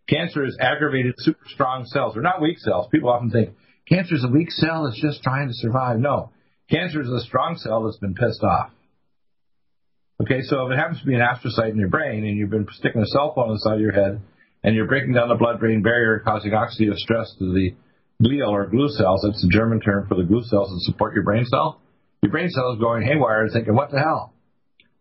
Cancer 0.09 0.45
is 0.45 0.57
aggravated, 0.61 1.15
super 1.19 1.45
strong 1.47 1.85
cells. 1.87 2.15
They're 2.15 2.23
not 2.23 2.41
weak 2.41 2.59
cells. 2.59 2.89
People 2.91 3.11
often 3.11 3.31
think 3.31 3.51
cancer 3.89 4.15
is 4.15 4.25
a 4.25 4.29
weak 4.29 4.51
cell 4.51 4.85
that's 4.85 5.01
just 5.01 5.23
trying 5.23 5.49
to 5.49 5.55
survive. 5.55 5.99
No, 5.99 6.31
cancer 6.71 7.01
is 7.01 7.09
a 7.09 7.21
strong 7.21 7.57
cell 7.57 7.85
that's 7.85 7.99
been 7.99 8.15
pissed 8.15 8.43
off. 8.43 8.71
Okay, 10.23 10.43
so 10.43 10.67
if 10.67 10.73
it 10.73 10.77
happens 10.77 11.01
to 11.01 11.07
be 11.07 11.15
an 11.15 11.21
astrocyte 11.21 11.71
in 11.71 11.79
your 11.79 11.89
brain, 11.89 12.25
and 12.25 12.37
you've 12.37 12.51
been 12.51 12.67
sticking 12.73 13.03
a 13.03 13.07
cell 13.07 13.33
phone 13.35 13.51
inside 13.51 13.81
your 13.81 13.93
head, 13.93 14.21
and 14.63 14.75
you're 14.75 14.87
breaking 14.87 15.15
down 15.15 15.29
the 15.29 15.35
blood-brain 15.35 15.83
barrier, 15.83 16.21
causing 16.21 16.53
oxidative 16.53 16.97
stress 16.97 17.35
to 17.39 17.53
the 17.53 17.75
glial 18.23 18.51
or 18.51 18.67
glue 18.67 18.89
cells, 18.89 19.23
that's 19.25 19.43
the 19.43 19.51
German 19.53 19.81
term 19.81 20.07
for 20.07 20.15
the 20.15 20.23
glue 20.23 20.45
cells 20.45 20.69
that 20.69 20.93
support 20.93 21.15
your 21.15 21.25
brain 21.25 21.45
cell, 21.47 21.81
your 22.23 22.31
brain 22.31 22.49
cell 22.51 22.73
is 22.73 22.79
going 22.79 23.03
haywire 23.03 23.43
and 23.43 23.53
thinking, 23.53 23.75
what 23.75 23.91
the 23.91 23.99
hell? 23.99 24.32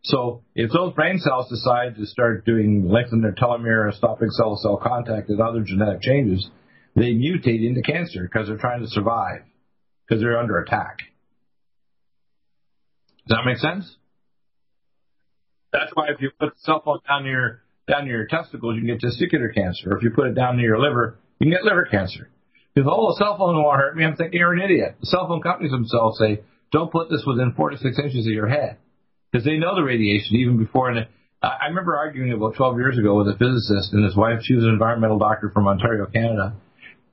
So 0.03 0.43
if 0.55 0.71
those 0.71 0.93
brain 0.93 1.19
cells 1.19 1.47
decide 1.49 1.95
to 1.95 2.05
start 2.05 2.45
doing 2.45 2.89
lengthen 2.89 3.21
their 3.21 3.33
telomere, 3.33 3.93
stopping 3.93 4.29
cell-to-cell 4.31 4.77
contact, 4.81 5.29
and 5.29 5.39
other 5.39 5.61
genetic 5.61 6.01
changes, 6.01 6.49
they 6.95 7.13
mutate 7.13 7.65
into 7.65 7.81
cancer 7.81 8.23
because 8.23 8.47
they're 8.47 8.57
trying 8.57 8.81
to 8.81 8.87
survive 8.87 9.43
because 10.07 10.21
they're 10.21 10.39
under 10.39 10.59
attack. 10.59 10.99
Does 13.27 13.37
that 13.37 13.45
make 13.45 13.57
sense? 13.57 13.95
That's 15.71 15.91
why 15.93 16.07
if 16.09 16.19
you 16.19 16.31
put 16.37 16.49
the 16.49 16.59
cell 16.59 16.81
phone 16.83 16.99
down 17.07 17.25
your 17.25 17.61
down 17.87 18.07
your 18.07 18.25
testicles, 18.27 18.75
you 18.75 18.81
can 18.81 18.97
get 18.97 19.01
testicular 19.01 19.53
cancer. 19.53 19.91
Or 19.91 19.97
if 19.97 20.03
you 20.03 20.09
put 20.09 20.27
it 20.27 20.33
down 20.33 20.57
near 20.57 20.67
your 20.67 20.79
liver, 20.79 21.19
you 21.39 21.45
can 21.45 21.51
get 21.51 21.63
liver 21.63 21.87
cancer. 21.89 22.29
If 22.75 22.85
oh, 22.87 23.11
a 23.11 23.15
cell 23.17 23.37
phone 23.37 23.61
won't 23.61 23.77
hurt 23.77 23.95
me, 23.95 24.03
I'm 24.03 24.15
thinking 24.15 24.39
you're 24.39 24.53
an 24.53 24.61
idiot. 24.61 24.97
The 25.01 25.07
cell 25.07 25.27
phone 25.27 25.41
companies 25.41 25.71
themselves 25.71 26.17
say, 26.19 26.41
don't 26.71 26.91
put 26.91 27.09
this 27.09 27.23
within 27.25 27.53
four 27.55 27.69
to 27.69 27.77
six 27.77 27.99
inches 27.99 28.25
of 28.25 28.31
your 28.31 28.47
head. 28.47 28.77
Because 29.31 29.45
they 29.45 29.57
know 29.57 29.75
the 29.75 29.83
radiation 29.83 30.35
even 30.35 30.57
before. 30.57 30.89
And 30.89 31.07
I 31.41 31.67
remember 31.69 31.95
arguing 31.95 32.33
about 32.33 32.55
12 32.55 32.77
years 32.77 32.97
ago 32.97 33.17
with 33.17 33.27
a 33.27 33.37
physicist 33.37 33.93
and 33.93 34.03
his 34.03 34.15
wife. 34.15 34.39
She 34.43 34.55
was 34.55 34.63
an 34.63 34.71
environmental 34.71 35.17
doctor 35.17 35.49
from 35.49 35.67
Ontario, 35.67 36.05
Canada. 36.05 36.53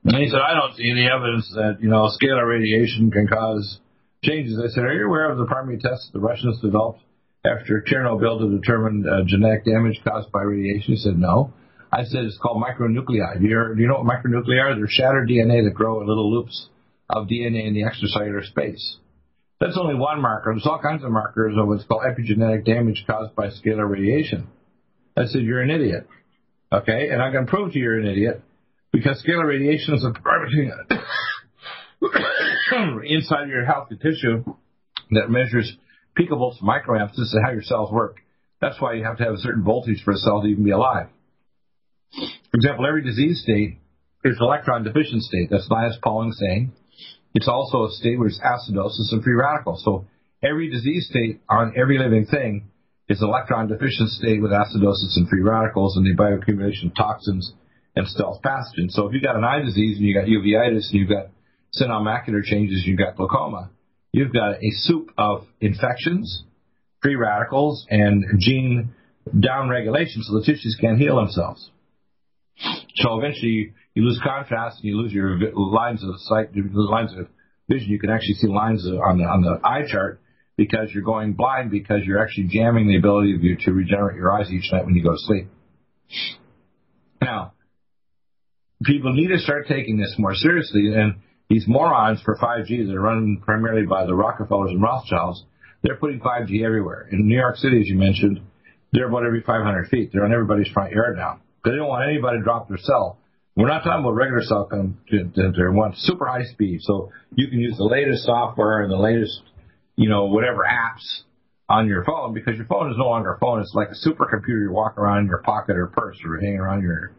And 0.05 0.15
he 0.17 0.29
said, 0.29 0.39
I 0.39 0.53
don't 0.53 0.75
see 0.75 0.89
any 0.89 1.07
evidence 1.09 1.49
that, 1.55 1.77
you 1.81 1.89
know, 1.89 2.09
scalar 2.21 2.47
radiation 2.47 3.11
can 3.11 3.27
cause 3.27 3.79
changes. 4.23 4.59
I 4.59 4.69
said, 4.69 4.83
are 4.83 4.93
you 4.93 5.07
aware 5.07 5.31
of 5.31 5.37
the 5.37 5.45
primary 5.45 5.77
tests 5.77 6.09
the 6.13 6.19
Russians 6.19 6.59
developed 6.61 7.01
after 7.45 7.83
Chernobyl 7.87 8.39
to 8.39 8.57
determine 8.59 9.05
uh, 9.07 9.23
genetic 9.25 9.65
damage 9.65 9.99
caused 10.03 10.31
by 10.31 10.41
radiation? 10.41 10.93
He 10.93 10.99
said, 10.99 11.17
no. 11.17 11.53
I 11.91 12.03
said 12.03 12.25
it's 12.25 12.37
called 12.37 12.61
micronuclei. 12.61 13.39
Do 13.39 13.47
you, 13.47 13.73
do 13.75 13.81
you 13.81 13.87
know 13.87 14.01
what 14.03 14.05
micronuclei 14.05 14.61
are? 14.61 14.75
They're 14.75 14.87
shattered 14.87 15.27
DNA 15.27 15.63
that 15.65 15.73
grow 15.73 16.01
in 16.01 16.07
little 16.07 16.31
loops 16.31 16.69
of 17.09 17.27
DNA 17.27 17.67
in 17.67 17.73
the 17.73 17.83
extracellular 17.83 18.45
space. 18.45 18.97
That's 19.59 19.77
only 19.77 19.95
one 19.95 20.21
marker. 20.21 20.53
There's 20.53 20.65
all 20.65 20.79
kinds 20.79 21.03
of 21.03 21.11
markers 21.11 21.55
of 21.57 21.67
what's 21.67 21.83
called 21.83 22.03
epigenetic 22.03 22.65
damage 22.65 23.03
caused 23.05 23.35
by 23.35 23.47
scalar 23.47 23.89
radiation. 23.89 24.47
I 25.17 25.25
said, 25.25 25.41
you're 25.41 25.61
an 25.61 25.69
idiot. 25.69 26.07
Okay? 26.71 27.09
And 27.09 27.21
I 27.21 27.31
can 27.31 27.45
prove 27.45 27.73
to 27.73 27.77
you 27.77 27.83
you're 27.83 27.99
an 27.99 28.07
idiot 28.07 28.41
because 28.93 29.21
scalar 29.27 29.45
radiation 29.47 29.95
is 29.95 30.05
a 30.05 30.13
inside 33.05 33.49
your 33.49 33.65
healthy 33.65 33.97
tissue 33.97 34.45
that 35.11 35.29
measures 35.29 35.75
picovolts, 36.17 36.61
microamps. 36.61 37.11
This 37.11 37.27
is 37.27 37.37
how 37.43 37.51
your 37.51 37.63
cells 37.63 37.91
work. 37.91 38.17
That's 38.61 38.79
why 38.79 38.93
you 38.93 39.03
have 39.03 39.17
to 39.17 39.23
have 39.23 39.33
a 39.33 39.39
certain 39.39 39.63
voltage 39.63 40.03
for 40.03 40.11
a 40.11 40.17
cell 40.17 40.41
to 40.41 40.47
even 40.47 40.63
be 40.63 40.71
alive. 40.71 41.07
For 42.13 42.55
example, 42.55 42.85
every 42.87 43.03
disease 43.03 43.41
state 43.43 43.77
is 44.23 44.37
electron 44.39 44.83
deficient 44.83 45.21
state. 45.23 45.49
That's 45.49 45.67
Linus 45.69 45.97
Pauling 46.01 46.31
saying. 46.33 46.71
It's 47.33 47.47
also 47.47 47.85
a 47.85 47.91
state 47.91 48.17
where 48.17 48.27
it's 48.27 48.39
acidosis 48.39 49.11
and 49.11 49.23
free 49.23 49.33
radicals. 49.33 49.83
So 49.83 50.05
every 50.43 50.69
disease 50.69 51.07
state 51.09 51.41
on 51.49 51.73
every 51.77 51.97
living 51.97 52.25
thing 52.25 52.69
is 53.07 53.21
an 53.21 53.27
electron 53.27 53.67
deficient 53.67 54.09
state 54.09 54.41
with 54.41 54.51
acidosis 54.51 55.15
and 55.15 55.27
free 55.29 55.41
radicals 55.41 55.97
and 55.97 56.05
the 56.05 56.15
bioaccumulation 56.21 56.87
of 56.87 56.95
toxins 56.95 57.53
and 57.95 58.07
stealth 58.07 58.41
pathogens. 58.43 58.91
So 58.91 59.07
if 59.07 59.13
you've 59.13 59.23
got 59.23 59.35
an 59.35 59.43
eye 59.43 59.61
disease 59.61 59.97
and 59.97 60.05
you've 60.05 60.15
got 60.15 60.27
uveitis 60.27 60.89
and 60.91 60.99
you've 60.99 61.09
got 61.09 61.27
senile 61.71 62.03
macular 62.03 62.43
changes, 62.43 62.83
you've 62.85 62.99
got 62.99 63.15
glaucoma, 63.15 63.71
you've 64.11 64.33
got 64.33 64.55
a 64.55 64.69
soup 64.71 65.11
of 65.17 65.45
infections, 65.59 66.43
free 67.01 67.15
radicals, 67.15 67.85
and 67.89 68.25
gene 68.39 68.93
downregulation 69.35 70.21
so 70.21 70.39
the 70.39 70.43
tissues 70.45 70.77
can't 70.79 70.99
heal 70.99 71.15
themselves. 71.17 71.69
So 72.95 73.17
eventually 73.19 73.73
you 73.99 74.05
lose 74.05 74.19
contrast 74.23 74.77
and 74.77 74.85
you 74.85 74.97
lose 74.97 75.11
your 75.11 75.37
lines 75.53 76.01
of 76.03 76.15
sight, 76.19 76.49
lines 76.55 77.11
of 77.17 77.27
vision. 77.67 77.89
You 77.89 77.99
can 77.99 78.09
actually 78.09 78.35
see 78.35 78.47
lines 78.47 78.87
on 78.87 79.17
the 79.17 79.25
on 79.25 79.41
the 79.41 79.59
eye 79.61 79.83
chart 79.91 80.21
because 80.55 80.89
you're 80.93 81.03
going 81.03 81.33
blind 81.33 81.69
because 81.69 82.01
you're 82.05 82.23
actually 82.23 82.47
jamming 82.49 82.87
the 82.87 82.95
ability 82.95 83.35
of 83.35 83.43
you 83.43 83.57
to 83.65 83.73
regenerate 83.73 84.15
your 84.15 84.31
eyes 84.31 84.49
each 84.51 84.71
night 84.71 84.85
when 84.85 84.95
you 84.95 85.03
go 85.03 85.11
to 85.11 85.17
sleep. 85.17 85.47
Now, 87.21 87.53
people 88.83 89.13
need 89.13 89.27
to 89.27 89.39
start 89.39 89.67
taking 89.67 89.97
this 89.97 90.15
more 90.17 90.33
seriously, 90.33 90.93
and 90.95 91.15
these 91.49 91.65
morons 91.67 92.21
for 92.23 92.37
5G 92.37 92.87
that 92.87 92.95
are 92.95 93.01
run 93.01 93.41
primarily 93.43 93.85
by 93.85 94.05
the 94.05 94.15
Rockefellers 94.15 94.71
and 94.71 94.81
Rothschilds, 94.81 95.43
they're 95.83 95.97
putting 95.97 96.21
5G 96.21 96.63
everywhere. 96.63 97.09
In 97.11 97.27
New 97.27 97.37
York 97.37 97.57
City, 97.57 97.81
as 97.81 97.87
you 97.87 97.97
mentioned, 97.97 98.39
they're 98.93 99.09
about 99.09 99.25
every 99.25 99.41
500 99.41 99.89
feet. 99.89 100.11
They're 100.13 100.23
on 100.23 100.31
everybody's 100.31 100.69
front 100.69 100.93
yard 100.93 101.17
now. 101.17 101.41
They 101.65 101.71
don't 101.71 101.89
want 101.89 102.09
anybody 102.09 102.37
to 102.37 102.43
drop 102.43 102.69
their 102.69 102.77
cell. 102.77 103.17
We're 103.59 103.67
not 103.67 103.83
talking 103.83 104.05
about 104.05 104.15
regular 104.15 104.41
cell 104.41 104.69
They 104.71 105.19
want 105.67 105.97
super 105.97 106.25
high 106.25 106.45
speed, 106.45 106.79
so 106.81 107.11
you 107.35 107.49
can 107.49 107.59
use 107.59 107.75
the 107.75 107.83
latest 107.83 108.23
software 108.23 108.83
and 108.83 108.89
the 108.89 108.95
latest, 108.95 109.41
you 109.97 110.07
know, 110.07 110.27
whatever 110.27 110.63
apps 110.63 111.03
on 111.67 111.85
your 111.85 112.05
phone 112.05 112.33
because 112.33 112.55
your 112.55 112.67
phone 112.67 112.89
is 112.89 112.95
no 112.97 113.07
longer 113.07 113.33
a 113.33 113.39
phone. 113.39 113.59
It's 113.59 113.73
like 113.75 113.89
a 113.89 114.07
supercomputer 114.07 114.63
you 114.63 114.71
walk 114.71 114.97
around 114.97 115.23
in 115.23 115.25
your 115.25 115.39
pocket 115.39 115.75
or 115.75 115.87
purse 115.87 116.15
or 116.23 116.39
hanging 116.39 116.57
around 116.57 116.83
your 116.83 117.11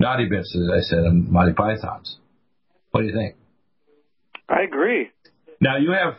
naughty 0.00 0.30
bits, 0.30 0.56
as 0.56 0.70
I 0.72 0.80
said, 0.80 1.00
and 1.00 1.28
Monty 1.28 1.52
Pythons. 1.52 2.16
What 2.92 3.02
do 3.02 3.08
you 3.08 3.12
think? 3.12 3.36
I 4.48 4.62
agree. 4.62 5.10
Now 5.60 5.76
you 5.76 5.92
have 5.92 6.14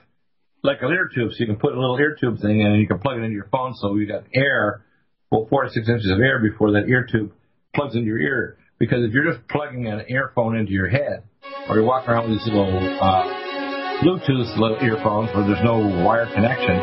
like 0.62 0.84
an 0.84 0.92
ear 0.92 1.10
tube, 1.12 1.32
so 1.32 1.38
you 1.40 1.48
can 1.48 1.56
put 1.56 1.74
a 1.74 1.80
little 1.80 1.98
ear 1.98 2.16
tube 2.22 2.40
thing 2.40 2.60
in, 2.60 2.68
and 2.68 2.80
you 2.80 2.88
can 2.88 3.00
plug 3.00 3.18
it 3.18 3.24
into 3.24 3.34
your 3.34 3.50
phone, 3.52 3.74
so 3.74 3.96
you 3.96 4.06
got 4.06 4.26
air, 4.36 4.86
well, 5.32 5.48
four 5.50 5.64
to 5.64 5.72
six 5.72 5.90
inches 5.90 6.12
of 6.12 6.20
air 6.20 6.38
before 6.38 6.74
that 6.74 6.88
ear 6.88 7.08
tube 7.12 7.32
plugs 7.74 7.96
into 7.96 8.06
your 8.06 8.20
ear. 8.20 8.58
Because 8.84 9.08
if 9.08 9.16
you're 9.16 9.32
just 9.32 9.48
plugging 9.48 9.88
an 9.88 10.04
earphone 10.12 10.60
into 10.60 10.74
your 10.74 10.90
head, 10.90 11.24
or 11.70 11.80
you're 11.80 11.88
walking 11.88 12.12
around 12.12 12.28
with 12.28 12.36
these 12.36 12.52
little 12.52 12.68
uh, 13.00 14.04
Bluetooth 14.04 14.52
little 14.60 14.76
earphones 14.84 15.32
where 15.32 15.48
there's 15.48 15.64
no 15.64 15.80
wire 16.04 16.28
connection, 16.36 16.76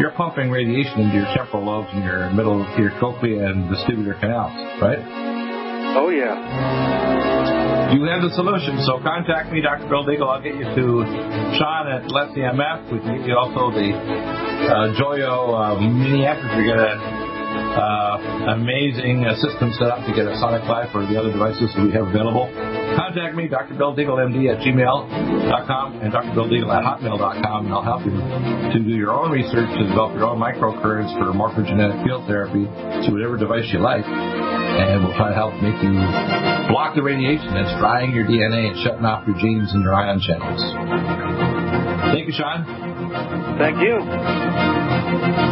you're 0.00 0.16
pumping 0.16 0.48
radiation 0.48 1.04
into 1.04 1.20
your 1.20 1.28
temporal 1.36 1.60
lobes 1.68 1.92
and 1.92 2.02
your 2.02 2.32
middle 2.32 2.64
your 2.80 2.96
cochlea 2.96 3.52
and 3.52 3.68
vestibular 3.68 4.16
canals, 4.16 4.56
right? 4.80 4.96
Oh 5.92 6.08
yeah. 6.08 7.92
You 7.92 8.00
have 8.08 8.24
the 8.24 8.32
solution, 8.32 8.80
so 8.88 9.04
contact 9.04 9.52
me, 9.52 9.60
Dr. 9.60 9.92
Bill 9.92 10.08
Deagle. 10.08 10.32
I'll 10.32 10.40
get 10.40 10.56
you 10.56 10.64
to 10.64 11.04
Sean 11.60 11.84
at 11.92 12.08
LessEMF. 12.08 12.88
We 12.88 12.98
can 13.04 13.18
get 13.20 13.28
you 13.28 13.36
also 13.36 13.68
the 13.76 13.92
uh, 13.92 14.96
Joyo 14.96 15.52
uh, 15.52 15.76
mini 15.76 16.24
amp 16.24 16.40
if 16.40 16.56
you're 16.56 16.72
gonna 16.72 17.21
uh, 17.72 18.52
amazing 18.52 19.24
uh, 19.24 19.34
system 19.40 19.72
set 19.80 19.88
up 19.88 20.04
to 20.04 20.12
get 20.12 20.28
a 20.28 20.36
Sonic 20.36 20.62
5 20.68 20.92
for 20.92 21.06
the 21.06 21.16
other 21.16 21.32
devices 21.32 21.72
we 21.80 21.92
have 21.92 22.08
available. 22.08 22.52
Contact 22.96 23.34
me, 23.34 23.48
Dr. 23.48 23.74
Bill 23.74 23.96
Deagle, 23.96 24.20
MD 24.20 24.52
at 24.52 24.60
gmail.com 24.60 26.00
and 26.04 26.12
Dr. 26.12 26.32
Bill 26.36 26.48
Deagle 26.48 26.68
at 26.68 26.84
hotmail.com, 26.84 27.66
and 27.66 27.72
I'll 27.72 27.82
help 27.84 28.04
you 28.04 28.12
to 28.12 28.78
do 28.78 28.92
your 28.92 29.12
own 29.12 29.32
research 29.32 29.68
to 29.72 29.82
develop 29.88 30.12
your 30.14 30.28
own 30.28 30.38
microcurrents 30.38 31.16
for 31.16 31.32
morphogenetic 31.32 32.04
field 32.04 32.28
therapy 32.28 32.68
to 32.68 33.08
whatever 33.08 33.36
device 33.36 33.64
you 33.72 33.80
like. 33.80 34.04
And 34.04 35.04
we'll 35.04 35.16
try 35.16 35.28
to 35.32 35.34
help 35.34 35.54
make 35.64 35.80
you 35.80 35.92
block 36.68 36.94
the 36.94 37.02
radiation 37.02 37.54
that's 37.54 37.72
drying 37.80 38.12
your 38.12 38.26
DNA 38.26 38.72
and 38.72 38.76
shutting 38.84 39.04
off 39.04 39.26
your 39.26 39.36
genes 39.40 39.72
and 39.72 39.82
your 39.82 39.94
ion 39.94 40.20
channels. 40.20 40.60
Thank 42.12 42.26
you, 42.26 42.34
Sean. 42.36 42.64
Thank 43.58 43.80
you. 43.80 45.51